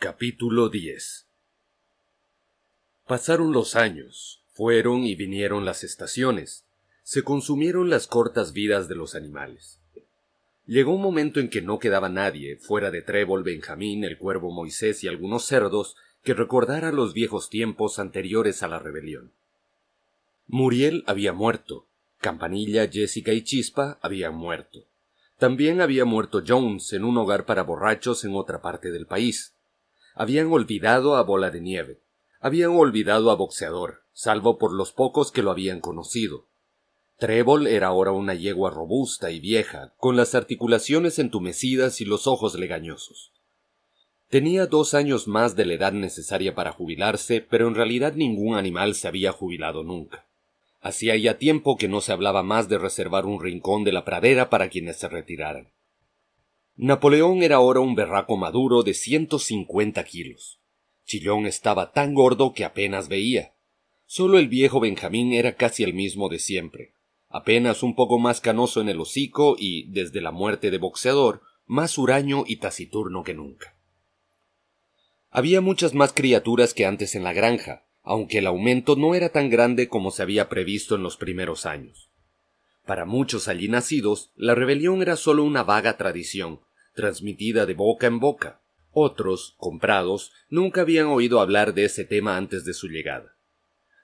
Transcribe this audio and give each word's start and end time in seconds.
Capítulo 0.00 0.68
10 0.68 1.26
Pasaron 3.08 3.50
los 3.50 3.74
años, 3.74 4.44
fueron 4.52 5.02
y 5.02 5.16
vinieron 5.16 5.64
las 5.64 5.82
estaciones, 5.82 6.64
se 7.02 7.24
consumieron 7.24 7.90
las 7.90 8.06
cortas 8.06 8.52
vidas 8.52 8.86
de 8.86 8.94
los 8.94 9.16
animales. 9.16 9.80
Llegó 10.66 10.94
un 10.94 11.02
momento 11.02 11.40
en 11.40 11.50
que 11.50 11.62
no 11.62 11.80
quedaba 11.80 12.08
nadie, 12.08 12.58
fuera 12.58 12.92
de 12.92 13.02
Trébol, 13.02 13.42
Benjamín, 13.42 14.04
el 14.04 14.18
cuervo 14.18 14.52
Moisés 14.52 15.02
y 15.02 15.08
algunos 15.08 15.44
cerdos, 15.46 15.96
que 16.22 16.32
recordara 16.32 16.92
los 16.92 17.12
viejos 17.12 17.50
tiempos 17.50 17.98
anteriores 17.98 18.62
a 18.62 18.68
la 18.68 18.78
rebelión. 18.78 19.32
Muriel 20.46 21.02
había 21.08 21.32
muerto, 21.32 21.88
Campanilla, 22.18 22.88
Jessica 22.88 23.32
y 23.32 23.42
Chispa 23.42 23.98
habían 24.00 24.36
muerto. 24.36 24.84
También 25.38 25.80
había 25.80 26.04
muerto 26.04 26.44
Jones 26.46 26.92
en 26.92 27.02
un 27.02 27.16
hogar 27.16 27.46
para 27.46 27.64
borrachos 27.64 28.24
en 28.24 28.36
otra 28.36 28.62
parte 28.62 28.92
del 28.92 29.06
país. 29.06 29.54
Habían 30.20 30.50
olvidado 30.50 31.14
a 31.14 31.22
Bola 31.22 31.52
de 31.52 31.60
Nieve. 31.60 32.00
Habían 32.40 32.72
olvidado 32.72 33.30
a 33.30 33.36
Boxeador, 33.36 34.02
salvo 34.12 34.58
por 34.58 34.72
los 34.72 34.90
pocos 34.90 35.30
que 35.30 35.44
lo 35.44 35.52
habían 35.52 35.80
conocido. 35.80 36.46
Trébol 37.18 37.68
era 37.68 37.86
ahora 37.86 38.10
una 38.10 38.34
yegua 38.34 38.70
robusta 38.70 39.30
y 39.30 39.38
vieja, 39.38 39.92
con 39.96 40.16
las 40.16 40.34
articulaciones 40.34 41.20
entumecidas 41.20 42.00
y 42.00 42.04
los 42.04 42.26
ojos 42.26 42.56
legañosos. 42.58 43.30
Tenía 44.28 44.66
dos 44.66 44.92
años 44.92 45.28
más 45.28 45.54
de 45.54 45.66
la 45.66 45.74
edad 45.74 45.92
necesaria 45.92 46.52
para 46.52 46.72
jubilarse, 46.72 47.40
pero 47.40 47.68
en 47.68 47.76
realidad 47.76 48.14
ningún 48.14 48.56
animal 48.56 48.96
se 48.96 49.06
había 49.06 49.30
jubilado 49.30 49.84
nunca. 49.84 50.26
Hacía 50.80 51.14
ya 51.14 51.38
tiempo 51.38 51.76
que 51.76 51.86
no 51.86 52.00
se 52.00 52.10
hablaba 52.10 52.42
más 52.42 52.68
de 52.68 52.78
reservar 52.78 53.24
un 53.24 53.40
rincón 53.40 53.84
de 53.84 53.92
la 53.92 54.04
pradera 54.04 54.50
para 54.50 54.68
quienes 54.68 54.96
se 54.96 55.08
retiraran. 55.08 55.68
Napoleón 56.80 57.42
era 57.42 57.56
ahora 57.56 57.80
un 57.80 57.96
berraco 57.96 58.36
maduro 58.36 58.84
de 58.84 58.94
ciento 58.94 59.40
cincuenta 59.40 60.04
kilos. 60.04 60.60
Chillón 61.06 61.46
estaba 61.46 61.90
tan 61.90 62.14
gordo 62.14 62.52
que 62.52 62.64
apenas 62.64 63.08
veía. 63.08 63.52
Solo 64.06 64.38
el 64.38 64.46
viejo 64.46 64.78
Benjamín 64.78 65.32
era 65.32 65.56
casi 65.56 65.82
el 65.82 65.92
mismo 65.92 66.28
de 66.28 66.38
siempre, 66.38 66.92
apenas 67.28 67.82
un 67.82 67.96
poco 67.96 68.20
más 68.20 68.40
canoso 68.40 68.80
en 68.80 68.88
el 68.88 69.00
hocico 69.00 69.56
y, 69.58 69.90
desde 69.90 70.20
la 70.20 70.30
muerte 70.30 70.70
de 70.70 70.78
boxeador, 70.78 71.42
más 71.66 71.98
huraño 71.98 72.44
y 72.46 72.58
taciturno 72.58 73.24
que 73.24 73.34
nunca. 73.34 73.76
Había 75.30 75.60
muchas 75.60 75.94
más 75.94 76.12
criaturas 76.12 76.74
que 76.74 76.86
antes 76.86 77.16
en 77.16 77.24
la 77.24 77.32
granja, 77.32 77.88
aunque 78.04 78.38
el 78.38 78.46
aumento 78.46 78.94
no 78.94 79.16
era 79.16 79.30
tan 79.30 79.50
grande 79.50 79.88
como 79.88 80.12
se 80.12 80.22
había 80.22 80.48
previsto 80.48 80.94
en 80.94 81.02
los 81.02 81.16
primeros 81.16 81.66
años. 81.66 82.12
Para 82.86 83.04
muchos 83.04 83.48
allí 83.48 83.66
nacidos, 83.66 84.30
la 84.36 84.54
rebelión 84.54 85.02
era 85.02 85.16
solo 85.16 85.42
una 85.42 85.64
vaga 85.64 85.96
tradición, 85.96 86.60
transmitida 86.98 87.64
de 87.64 87.74
boca 87.74 88.08
en 88.08 88.18
boca. 88.18 88.60
Otros, 88.90 89.54
comprados, 89.56 90.32
nunca 90.50 90.80
habían 90.80 91.06
oído 91.06 91.40
hablar 91.40 91.72
de 91.72 91.84
ese 91.84 92.04
tema 92.04 92.36
antes 92.36 92.64
de 92.64 92.74
su 92.74 92.88
llegada. 92.88 93.36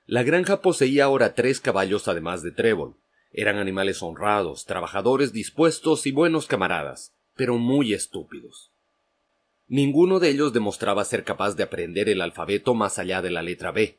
La 0.06 0.22
granja 0.22 0.62
poseía 0.62 1.06
ahora 1.06 1.34
tres 1.34 1.58
caballos 1.58 2.06
además 2.06 2.44
de 2.44 2.52
trébol. 2.52 2.94
Eran 3.32 3.58
animales 3.58 4.00
honrados, 4.00 4.64
trabajadores 4.64 5.32
dispuestos 5.32 6.06
y 6.06 6.12
buenos 6.12 6.46
camaradas, 6.46 7.16
pero 7.34 7.58
muy 7.58 7.94
estúpidos. 7.94 8.70
Ninguno 9.66 10.20
de 10.20 10.28
ellos 10.28 10.52
demostraba 10.52 11.04
ser 11.04 11.24
capaz 11.24 11.56
de 11.56 11.64
aprender 11.64 12.08
el 12.08 12.20
alfabeto 12.20 12.74
más 12.74 13.00
allá 13.00 13.22
de 13.22 13.32
la 13.32 13.42
letra 13.42 13.72
B. 13.72 13.98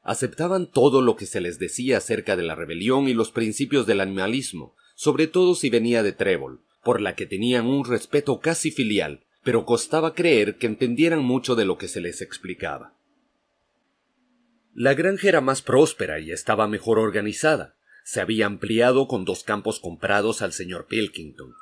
Aceptaban 0.00 0.70
todo 0.70 1.02
lo 1.02 1.14
que 1.14 1.26
se 1.26 1.42
les 1.42 1.58
decía 1.58 1.98
acerca 1.98 2.36
de 2.36 2.44
la 2.44 2.54
rebelión 2.54 3.06
y 3.06 3.12
los 3.12 3.32
principios 3.32 3.86
del 3.86 4.00
animalismo, 4.00 4.74
sobre 4.94 5.26
todo 5.26 5.54
si 5.54 5.68
venía 5.68 6.02
de 6.02 6.12
trébol, 6.12 6.62
por 6.82 7.00
la 7.00 7.14
que 7.14 7.26
tenían 7.26 7.66
un 7.66 7.84
respeto 7.84 8.40
casi 8.40 8.70
filial, 8.70 9.24
pero 9.42 9.64
costaba 9.64 10.14
creer 10.14 10.56
que 10.56 10.66
entendieran 10.66 11.22
mucho 11.24 11.54
de 11.54 11.64
lo 11.64 11.78
que 11.78 11.88
se 11.88 12.00
les 12.00 12.20
explicaba. 12.20 12.94
La 14.74 14.94
granja 14.94 15.28
era 15.28 15.40
más 15.40 15.62
próspera 15.62 16.20
y 16.20 16.30
estaba 16.30 16.68
mejor 16.68 16.98
organizada. 16.98 17.74
Se 18.04 18.20
había 18.20 18.46
ampliado 18.46 19.08
con 19.08 19.24
dos 19.24 19.44
campos 19.44 19.80
comprados 19.80 20.42
al 20.42 20.52
señor 20.52 20.86
Pilkington. 20.86 21.54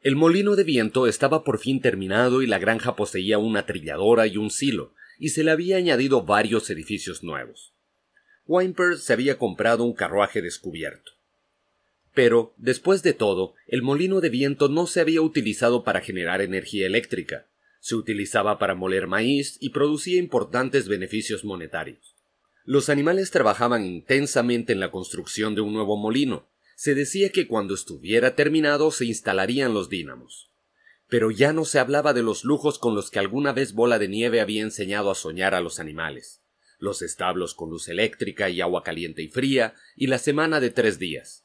El 0.00 0.16
molino 0.16 0.56
de 0.56 0.64
viento 0.64 1.06
estaba 1.06 1.44
por 1.44 1.58
fin 1.58 1.80
terminado 1.80 2.40
y 2.42 2.46
la 2.46 2.58
granja 2.58 2.96
poseía 2.96 3.38
una 3.38 3.66
trilladora 3.66 4.26
y 4.26 4.36
un 4.36 4.50
silo, 4.50 4.94
y 5.18 5.30
se 5.30 5.42
le 5.42 5.50
había 5.50 5.76
añadido 5.76 6.22
varios 6.22 6.70
edificios 6.70 7.22
nuevos. 7.24 7.74
Wimper 8.46 8.96
se 8.96 9.12
había 9.12 9.36
comprado 9.36 9.84
un 9.84 9.92
carruaje 9.92 10.40
descubierto. 10.40 11.17
Pero, 12.18 12.52
después 12.56 13.04
de 13.04 13.12
todo, 13.12 13.54
el 13.68 13.82
molino 13.82 14.20
de 14.20 14.28
viento 14.28 14.68
no 14.68 14.88
se 14.88 15.00
había 15.00 15.22
utilizado 15.22 15.84
para 15.84 16.00
generar 16.00 16.40
energía 16.40 16.84
eléctrica, 16.84 17.46
se 17.78 17.94
utilizaba 17.94 18.58
para 18.58 18.74
moler 18.74 19.06
maíz 19.06 19.56
y 19.60 19.70
producía 19.70 20.18
importantes 20.18 20.88
beneficios 20.88 21.44
monetarios. 21.44 22.16
Los 22.64 22.88
animales 22.88 23.30
trabajaban 23.30 23.86
intensamente 23.86 24.72
en 24.72 24.80
la 24.80 24.90
construcción 24.90 25.54
de 25.54 25.60
un 25.60 25.72
nuevo 25.72 25.96
molino. 25.96 26.48
Se 26.74 26.96
decía 26.96 27.30
que 27.30 27.46
cuando 27.46 27.72
estuviera 27.74 28.34
terminado 28.34 28.90
se 28.90 29.04
instalarían 29.04 29.72
los 29.72 29.88
dínamos. 29.88 30.50
Pero 31.06 31.30
ya 31.30 31.52
no 31.52 31.64
se 31.64 31.78
hablaba 31.78 32.14
de 32.14 32.24
los 32.24 32.42
lujos 32.42 32.80
con 32.80 32.96
los 32.96 33.12
que 33.12 33.20
alguna 33.20 33.52
vez 33.52 33.74
Bola 33.74 34.00
de 34.00 34.08
Nieve 34.08 34.40
había 34.40 34.62
enseñado 34.62 35.12
a 35.12 35.14
soñar 35.14 35.54
a 35.54 35.60
los 35.60 35.78
animales. 35.78 36.42
Los 36.80 37.00
establos 37.00 37.54
con 37.54 37.70
luz 37.70 37.86
eléctrica 37.86 38.50
y 38.50 38.60
agua 38.60 38.82
caliente 38.82 39.22
y 39.22 39.28
fría, 39.28 39.74
y 39.94 40.08
la 40.08 40.18
semana 40.18 40.58
de 40.58 40.70
tres 40.70 40.98
días. 40.98 41.44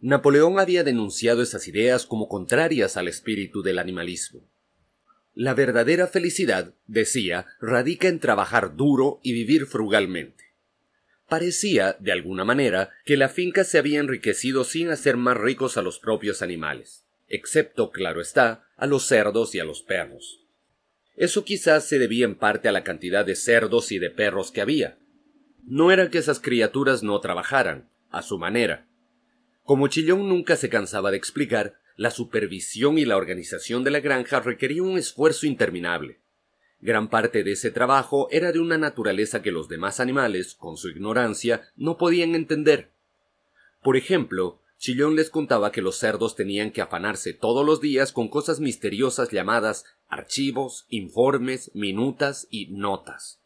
Napoleón 0.00 0.58
había 0.58 0.84
denunciado 0.84 1.42
esas 1.42 1.66
ideas 1.68 2.04
como 2.04 2.28
contrarias 2.28 2.96
al 2.96 3.08
espíritu 3.08 3.62
del 3.62 3.78
animalismo. 3.78 4.42
La 5.34 5.54
verdadera 5.54 6.06
felicidad, 6.06 6.74
decía, 6.86 7.46
radica 7.60 8.08
en 8.08 8.20
trabajar 8.20 8.76
duro 8.76 9.20
y 9.22 9.32
vivir 9.32 9.66
frugalmente. 9.66 10.44
Parecía, 11.28 11.96
de 11.98 12.12
alguna 12.12 12.44
manera, 12.44 12.90
que 13.04 13.16
la 13.16 13.28
finca 13.28 13.64
se 13.64 13.78
había 13.78 13.98
enriquecido 13.98 14.64
sin 14.64 14.90
hacer 14.90 15.16
más 15.16 15.36
ricos 15.36 15.76
a 15.76 15.82
los 15.82 15.98
propios 15.98 16.40
animales, 16.40 17.04
excepto, 17.28 17.90
claro 17.90 18.20
está, 18.20 18.68
a 18.76 18.86
los 18.86 19.06
cerdos 19.06 19.54
y 19.54 19.60
a 19.60 19.64
los 19.64 19.82
perros. 19.82 20.40
Eso 21.16 21.44
quizás 21.44 21.84
se 21.84 21.98
debía 21.98 22.26
en 22.26 22.34
parte 22.34 22.68
a 22.68 22.72
la 22.72 22.84
cantidad 22.84 23.24
de 23.24 23.34
cerdos 23.34 23.90
y 23.90 23.98
de 23.98 24.10
perros 24.10 24.52
que 24.52 24.60
había. 24.60 24.98
No 25.64 25.90
era 25.90 26.10
que 26.10 26.18
esas 26.18 26.38
criaturas 26.38 27.02
no 27.02 27.18
trabajaran, 27.20 27.88
a 28.10 28.22
su 28.22 28.38
manera, 28.38 28.85
como 29.66 29.88
Chillón 29.88 30.28
nunca 30.28 30.54
se 30.56 30.68
cansaba 30.68 31.10
de 31.10 31.16
explicar, 31.16 31.80
la 31.96 32.10
supervisión 32.10 32.98
y 32.98 33.04
la 33.04 33.16
organización 33.16 33.82
de 33.82 33.90
la 33.90 34.00
granja 34.00 34.38
requería 34.38 34.82
un 34.82 34.96
esfuerzo 34.96 35.44
interminable. 35.44 36.20
Gran 36.80 37.08
parte 37.08 37.42
de 37.42 37.52
ese 37.52 37.72
trabajo 37.72 38.28
era 38.30 38.52
de 38.52 38.60
una 38.60 38.78
naturaleza 38.78 39.42
que 39.42 39.50
los 39.50 39.68
demás 39.68 39.98
animales, 39.98 40.54
con 40.54 40.76
su 40.76 40.88
ignorancia, 40.88 41.68
no 41.74 41.98
podían 41.98 42.36
entender. 42.36 42.90
Por 43.82 43.96
ejemplo, 43.96 44.60
Chillón 44.78 45.16
les 45.16 45.30
contaba 45.30 45.72
que 45.72 45.82
los 45.82 45.96
cerdos 45.96 46.36
tenían 46.36 46.70
que 46.70 46.82
afanarse 46.82 47.32
todos 47.32 47.66
los 47.66 47.80
días 47.80 48.12
con 48.12 48.28
cosas 48.28 48.60
misteriosas 48.60 49.30
llamadas 49.30 49.84
archivos, 50.08 50.86
informes, 50.90 51.72
minutas 51.74 52.46
y 52.50 52.68
notas. 52.68 53.40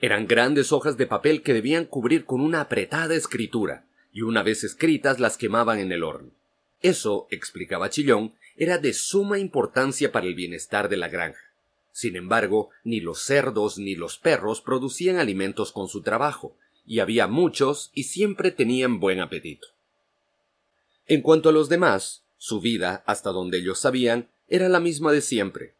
Eran 0.00 0.26
grandes 0.26 0.72
hojas 0.72 0.96
de 0.96 1.06
papel 1.06 1.42
que 1.42 1.54
debían 1.54 1.84
cubrir 1.84 2.24
con 2.24 2.40
una 2.40 2.62
apretada 2.62 3.14
escritura, 3.14 3.86
y 4.12 4.22
una 4.22 4.42
vez 4.42 4.62
escritas 4.64 5.18
las 5.18 5.36
quemaban 5.36 5.78
en 5.78 5.90
el 5.92 6.04
horno. 6.04 6.30
Eso, 6.82 7.26
explicaba 7.30 7.90
Chillón, 7.90 8.34
era 8.56 8.78
de 8.78 8.92
suma 8.92 9.38
importancia 9.38 10.12
para 10.12 10.26
el 10.26 10.34
bienestar 10.34 10.88
de 10.88 10.96
la 10.96 11.08
granja. 11.08 11.40
Sin 11.92 12.16
embargo, 12.16 12.70
ni 12.84 13.00
los 13.00 13.22
cerdos 13.22 13.78
ni 13.78 13.94
los 13.94 14.18
perros 14.18 14.60
producían 14.60 15.18
alimentos 15.18 15.72
con 15.72 15.88
su 15.88 16.02
trabajo, 16.02 16.56
y 16.86 17.00
había 17.00 17.26
muchos 17.26 17.90
y 17.94 18.04
siempre 18.04 18.50
tenían 18.50 18.98
buen 18.98 19.20
apetito. 19.20 19.68
En 21.06 21.22
cuanto 21.22 21.48
a 21.48 21.52
los 21.52 21.68
demás, 21.68 22.24
su 22.38 22.60
vida, 22.60 23.04
hasta 23.06 23.30
donde 23.30 23.58
ellos 23.58 23.78
sabían, 23.78 24.28
era 24.48 24.68
la 24.68 24.80
misma 24.80 25.12
de 25.12 25.20
siempre. 25.20 25.74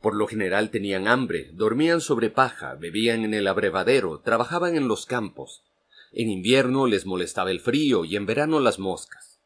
Por 0.00 0.14
lo 0.14 0.26
general 0.26 0.70
tenían 0.70 1.08
hambre, 1.08 1.50
dormían 1.52 2.00
sobre 2.00 2.30
paja, 2.30 2.74
bebían 2.74 3.24
en 3.24 3.34
el 3.34 3.46
abrevadero, 3.46 4.20
trabajaban 4.20 4.76
en 4.76 4.88
los 4.88 5.04
campos, 5.04 5.62
en 6.12 6.30
invierno 6.30 6.86
les 6.86 7.06
molestaba 7.06 7.50
el 7.50 7.60
frío 7.60 8.04
y 8.04 8.16
en 8.16 8.26
verano 8.26 8.60
las 8.60 8.78
moscas. 8.78 9.38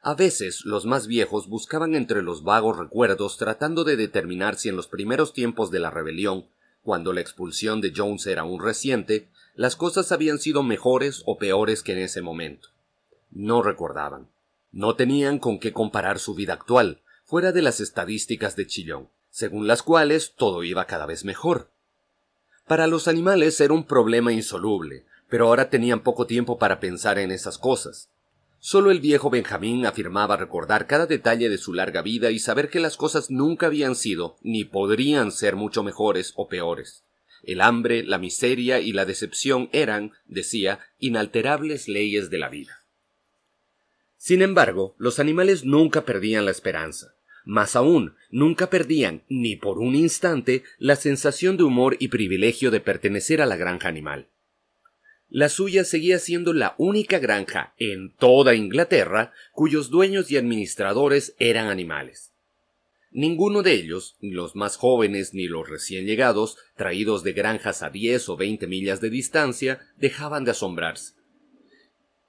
A 0.00 0.14
veces 0.14 0.64
los 0.64 0.86
más 0.86 1.06
viejos 1.06 1.48
buscaban 1.48 1.94
entre 1.94 2.22
los 2.22 2.44
vagos 2.44 2.78
recuerdos 2.78 3.36
tratando 3.36 3.84
de 3.84 3.96
determinar 3.96 4.56
si 4.56 4.68
en 4.68 4.76
los 4.76 4.86
primeros 4.86 5.32
tiempos 5.32 5.70
de 5.70 5.80
la 5.80 5.90
rebelión, 5.90 6.46
cuando 6.82 7.12
la 7.12 7.20
expulsión 7.20 7.80
de 7.80 7.92
Jones 7.94 8.26
era 8.26 8.42
aún 8.42 8.62
reciente, 8.62 9.28
las 9.54 9.76
cosas 9.76 10.12
habían 10.12 10.38
sido 10.38 10.62
mejores 10.62 11.22
o 11.26 11.36
peores 11.36 11.82
que 11.82 11.92
en 11.92 11.98
ese 11.98 12.22
momento. 12.22 12.68
No 13.30 13.62
recordaban. 13.62 14.28
No 14.70 14.94
tenían 14.94 15.38
con 15.38 15.58
qué 15.58 15.72
comparar 15.72 16.18
su 16.18 16.34
vida 16.34 16.52
actual, 16.52 17.00
fuera 17.24 17.52
de 17.52 17.62
las 17.62 17.80
estadísticas 17.80 18.54
de 18.54 18.66
Chillón, 18.66 19.08
según 19.30 19.66
las 19.66 19.82
cuales 19.82 20.34
todo 20.36 20.62
iba 20.62 20.86
cada 20.86 21.06
vez 21.06 21.24
mejor. 21.24 21.70
Para 22.66 22.86
los 22.86 23.08
animales 23.08 23.60
era 23.60 23.74
un 23.74 23.84
problema 23.84 24.32
insoluble, 24.32 25.06
pero 25.28 25.46
ahora 25.46 25.70
tenían 25.70 26.00
poco 26.00 26.26
tiempo 26.26 26.58
para 26.58 26.80
pensar 26.80 27.18
en 27.18 27.30
esas 27.30 27.58
cosas. 27.58 28.10
Solo 28.60 28.90
el 28.90 29.00
viejo 29.00 29.30
Benjamín 29.30 29.86
afirmaba 29.86 30.36
recordar 30.36 30.86
cada 30.86 31.06
detalle 31.06 31.48
de 31.48 31.58
su 31.58 31.74
larga 31.74 32.02
vida 32.02 32.30
y 32.30 32.40
saber 32.40 32.70
que 32.70 32.80
las 32.80 32.96
cosas 32.96 33.30
nunca 33.30 33.66
habían 33.66 33.94
sido 33.94 34.36
ni 34.42 34.64
podrían 34.64 35.30
ser 35.30 35.54
mucho 35.54 35.84
mejores 35.84 36.32
o 36.34 36.48
peores. 36.48 37.04
El 37.44 37.60
hambre, 37.60 38.02
la 38.02 38.18
miseria 38.18 38.80
y 38.80 38.92
la 38.92 39.04
decepción 39.04 39.68
eran, 39.72 40.12
decía, 40.26 40.80
inalterables 40.98 41.86
leyes 41.86 42.30
de 42.30 42.38
la 42.38 42.48
vida. 42.48 42.82
Sin 44.16 44.42
embargo, 44.42 44.96
los 44.98 45.20
animales 45.20 45.64
nunca 45.64 46.04
perdían 46.04 46.44
la 46.44 46.50
esperanza. 46.50 47.14
Más 47.44 47.76
aún, 47.76 48.16
nunca 48.30 48.68
perdían, 48.68 49.22
ni 49.28 49.54
por 49.54 49.78
un 49.78 49.94
instante, 49.94 50.64
la 50.78 50.96
sensación 50.96 51.56
de 51.56 51.62
humor 51.62 51.96
y 52.00 52.08
privilegio 52.08 52.72
de 52.72 52.80
pertenecer 52.80 53.40
a 53.40 53.46
la 53.46 53.56
granja 53.56 53.88
animal. 53.88 54.28
La 55.30 55.50
suya 55.50 55.84
seguía 55.84 56.18
siendo 56.18 56.54
la 56.54 56.74
única 56.78 57.18
granja 57.18 57.74
en 57.76 58.14
toda 58.14 58.54
Inglaterra 58.54 59.32
cuyos 59.52 59.90
dueños 59.90 60.30
y 60.30 60.38
administradores 60.38 61.34
eran 61.38 61.68
animales. 61.68 62.32
Ninguno 63.10 63.62
de 63.62 63.74
ellos, 63.74 64.16
ni 64.20 64.30
los 64.30 64.56
más 64.56 64.76
jóvenes 64.76 65.34
ni 65.34 65.46
los 65.46 65.68
recién 65.68 66.06
llegados, 66.06 66.56
traídos 66.76 67.24
de 67.24 67.32
granjas 67.32 67.82
a 67.82 67.90
diez 67.90 68.28
o 68.28 68.36
veinte 68.36 68.66
millas 68.66 69.00
de 69.00 69.10
distancia, 69.10 69.80
dejaban 69.96 70.44
de 70.44 70.52
asombrarse. 70.52 71.14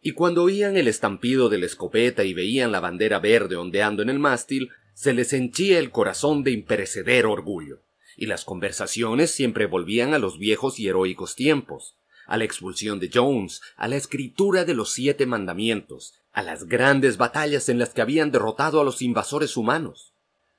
Y 0.01 0.11
cuando 0.11 0.43
oían 0.43 0.75
el 0.77 0.87
estampido 0.87 1.49
de 1.49 1.57
la 1.57 1.65
escopeta 1.65 2.23
y 2.23 2.33
veían 2.33 2.71
la 2.71 2.79
bandera 2.79 3.19
verde 3.19 3.55
ondeando 3.57 4.01
en 4.01 4.09
el 4.09 4.19
mástil, 4.19 4.69
se 4.93 5.13
les 5.13 5.31
henchía 5.31 5.79
el 5.79 5.91
corazón 5.91 6.43
de 6.43 6.51
imperecedero 6.51 7.31
orgullo, 7.31 7.81
y 8.17 8.25
las 8.25 8.43
conversaciones 8.43 9.31
siempre 9.31 9.65
volvían 9.65 10.13
a 10.13 10.19
los 10.19 10.37
viejos 10.37 10.79
y 10.79 10.87
heroicos 10.87 11.35
tiempos, 11.35 11.95
a 12.29 12.37
la 12.37 12.45
expulsión 12.45 12.99
de 12.99 13.09
Jones, 13.13 13.61
a 13.75 13.87
la 13.87 13.97
escritura 13.97 14.63
de 14.63 14.75
los 14.75 14.91
siete 14.91 15.25
mandamientos, 15.25 16.13
a 16.31 16.43
las 16.43 16.65
grandes 16.65 17.17
batallas 17.17 17.67
en 17.69 17.79
las 17.79 17.89
que 17.89 18.01
habían 18.01 18.31
derrotado 18.31 18.79
a 18.79 18.83
los 18.83 19.01
invasores 19.01 19.57
humanos. 19.57 20.13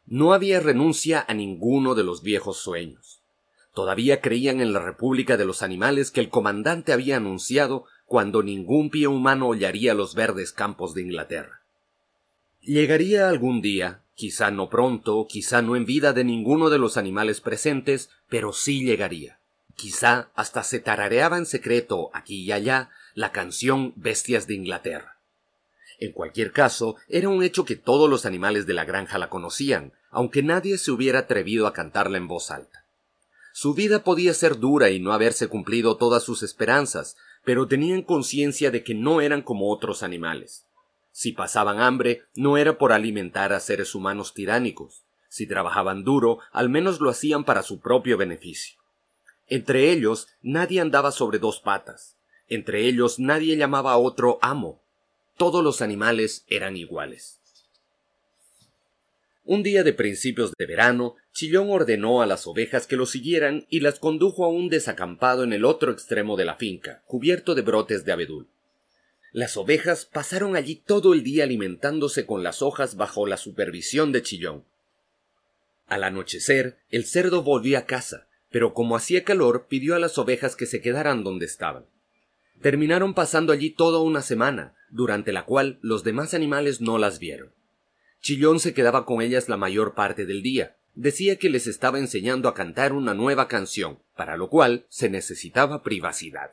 No 0.05 0.33
había 0.33 0.61
renuncia 0.61 1.25
a 1.27 1.33
ninguno 1.33 1.95
de 1.95 2.03
los 2.05 2.23
viejos 2.23 2.59
sueños. 2.59 3.23
Todavía 3.73 4.21
creían 4.21 4.61
en 4.61 4.73
la 4.73 4.81
República 4.81 5.37
de 5.37 5.45
los 5.45 5.63
Animales 5.63 6.11
que 6.11 6.21
el 6.21 6.29
comandante 6.29 6.93
había 6.93 7.17
anunciado 7.17 7.85
cuando 8.05 8.43
ningún 8.43 8.91
pie 8.91 9.07
humano 9.07 9.49
hollaría 9.49 9.95
los 9.95 10.17
verdes 10.17 10.53
campos 10.53 10.95
de 10.95 11.03
Inglaterra. 11.03 11.63
Llegaría 12.61 13.29
algún 13.29 13.63
día, 13.63 14.03
quizá 14.17 14.51
no 14.51 14.69
pronto, 14.69 15.27
quizá 15.29 15.63
no 15.63 15.77
en 15.77 15.87
vida 15.87 16.13
de 16.13 16.25
ninguno 16.25 16.69
de 16.69 16.79
los 16.79 16.97
animales 16.97 17.41
presentes, 17.41 18.11
pero 18.29 18.53
sí 18.53 18.85
llegaría. 18.85 19.40
Quizá 19.77 20.31
hasta 20.35 20.63
se 20.63 20.81
tarareaba 20.81 21.39
en 21.39 21.47
secreto 21.47 22.11
aquí 22.13 22.43
y 22.43 22.53
allá 22.53 22.91
la 23.15 23.33
canción 23.33 23.93
Bestias 23.97 24.47
de 24.47 24.55
Inglaterra. 24.55 25.17
En 25.99 26.13
cualquier 26.13 26.53
caso, 26.53 26.97
era 27.09 27.29
un 27.29 27.43
hecho 27.43 27.65
que 27.65 27.77
todos 27.77 28.09
los 28.09 28.25
animales 28.25 28.67
de 28.67 28.75
la 28.75 28.85
granja 28.85 29.19
la 29.19 29.29
conocían, 29.29 29.93
aunque 30.11 30.43
nadie 30.43 30.79
se 30.79 30.91
hubiera 30.91 31.21
atrevido 31.21 31.67
a 31.67 31.75
cantarla 31.75 32.17
en 32.17 32.27
voz 32.27 32.51
alta. 32.51 32.85
Su 33.53 33.75
vida 33.75 34.05
podía 34.05 34.33
ser 34.33 34.59
dura 34.59 34.91
y 34.91 35.01
no 35.01 35.13
haberse 35.13 35.49
cumplido 35.49 35.97
todas 35.97 36.23
sus 36.23 36.43
esperanzas, 36.43 37.17
pero 37.45 37.69
tenían 37.69 38.03
conciencia 38.03 38.71
de 38.71 38.83
que 38.83 38.95
no 38.95 39.21
eran 39.21 39.43
como 39.43 39.71
otros 39.71 40.03
animales. 40.03 40.65
Si 41.13 41.33
pasaban 41.33 41.81
hambre, 41.81 42.23
no 42.35 42.57
era 42.57 42.79
por 42.79 42.93
alimentar 42.93 43.53
a 43.53 43.61
seres 43.61 43.95
humanos 43.95 44.33
tiránicos. 44.33 45.03
Si 45.29 45.47
trabajaban 45.47 46.05
duro, 46.05 46.39
al 46.53 46.71
menos 46.71 47.01
lo 47.01 47.11
hacían 47.11 47.45
para 47.45 47.63
su 47.63 47.81
propio 47.81 48.17
beneficio. 48.17 48.80
Entre 49.51 49.91
ellos 49.91 50.29
nadie 50.43 50.81
andaba 50.81 51.11
sobre 51.11 51.41
dos 51.41 51.61
patas. 51.61 52.17
Entre 52.49 52.87
ellos 52.87 53.19
nadie 53.19 53.57
llamaba 53.57 53.93
a 53.93 53.99
otro 53.99 54.39
amo. 54.41 54.81
Todos 55.37 55.63
los 55.63 55.83
animales 55.83 56.45
eran 56.47 56.77
iguales. 56.77 57.41
Un 59.45 59.65
día 59.65 59.83
de 59.83 59.93
principios 59.93 60.53
de 60.57 60.67
verano, 60.67 61.17
Chillón 61.33 61.71
ordenó 61.71 62.23
a 62.23 62.27
las 62.27 62.47
ovejas 62.47 62.87
que 62.87 62.95
lo 62.95 63.07
siguieran 63.07 63.67
y 63.69 63.81
las 63.81 63.99
condujo 63.99 64.45
a 64.45 64.49
un 64.49 64.69
desacampado 64.69 65.43
en 65.43 65.53
el 65.53 65.65
otro 65.65 65.91
extremo 65.91 66.37
de 66.37 66.45
la 66.45 66.55
finca, 66.55 67.03
cubierto 67.07 67.57
de 67.57 67.63
brotes 67.63 68.05
de 68.05 68.13
abedul. 68.13 68.47
Las 69.33 69.57
ovejas 69.57 70.07
pasaron 70.07 70.55
allí 70.55 70.77
todo 70.77 71.13
el 71.13 71.25
día 71.25 71.43
alimentándose 71.43 72.27
con 72.27 72.45
las 72.45 72.63
hojas 72.63 72.97
bajo 72.97 73.27
la 73.27 73.37
supervisión 73.37 74.13
de 74.13 74.23
Chillón. 74.23 74.65
Al 75.89 76.05
anochecer, 76.05 76.79
el 76.91 77.05
cerdo 77.05 77.43
volvió 77.43 77.79
a 77.79 77.87
casa, 77.87 78.29
pero 78.51 78.75
como 78.75 78.97
hacía 78.97 79.25
calor 79.25 79.67
pidió 79.69 79.95
a 79.95 79.99
las 79.99 80.19
ovejas 80.19 80.57
que 80.57 80.67
se 80.67 80.81
quedaran 80.81 81.25
donde 81.25 81.47
estaban. 81.47 81.85
Terminaron 82.61 83.15
pasando 83.15 83.53
allí 83.53 83.71
toda 83.71 84.01
una 84.01 84.21
semana, 84.21 84.75
durante 84.91 85.33
la 85.33 85.45
cual 85.45 85.79
los 85.81 86.05
demás 86.05 86.35
animales 86.35 86.81
no 86.81 86.99
las 86.99 87.19
vieron. 87.19 87.53
Chillón 88.21 88.61
se 88.61 88.75
quedaba 88.75 89.07
con 89.07 89.23
ellas 89.23 89.49
la 89.49 89.57
mayor 89.57 89.95
parte 89.95 90.27
del 90.27 90.43
día. 90.43 90.77
Decía 90.95 91.37
que 91.37 91.49
les 91.49 91.67
estaba 91.67 91.99
enseñando 91.99 92.49
a 92.49 92.55
cantar 92.55 92.93
una 92.93 93.15
nueva 93.15 93.49
canción, 93.49 94.01
para 94.17 94.37
lo 94.37 94.51
cual 94.51 94.85
se 94.91 95.09
necesitaba 95.09 95.83
privacidad. 95.83 96.51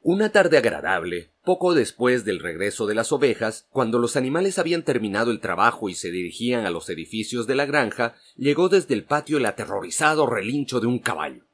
Una 0.00 0.30
tarde 0.32 0.56
agradable, 0.56 1.31
poco 1.42 1.74
después 1.74 2.24
del 2.24 2.38
regreso 2.38 2.86
de 2.86 2.94
las 2.94 3.12
ovejas, 3.12 3.66
cuando 3.70 3.98
los 3.98 4.16
animales 4.16 4.58
habían 4.58 4.84
terminado 4.84 5.30
el 5.30 5.40
trabajo 5.40 5.88
y 5.88 5.94
se 5.94 6.10
dirigían 6.10 6.66
a 6.66 6.70
los 6.70 6.88
edificios 6.88 7.46
de 7.46 7.56
la 7.56 7.66
granja, 7.66 8.14
llegó 8.36 8.68
desde 8.68 8.94
el 8.94 9.04
patio 9.04 9.38
el 9.38 9.46
aterrorizado 9.46 10.26
relincho 10.26 10.80
de 10.80 10.86
un 10.86 11.00
caballo. 11.00 11.44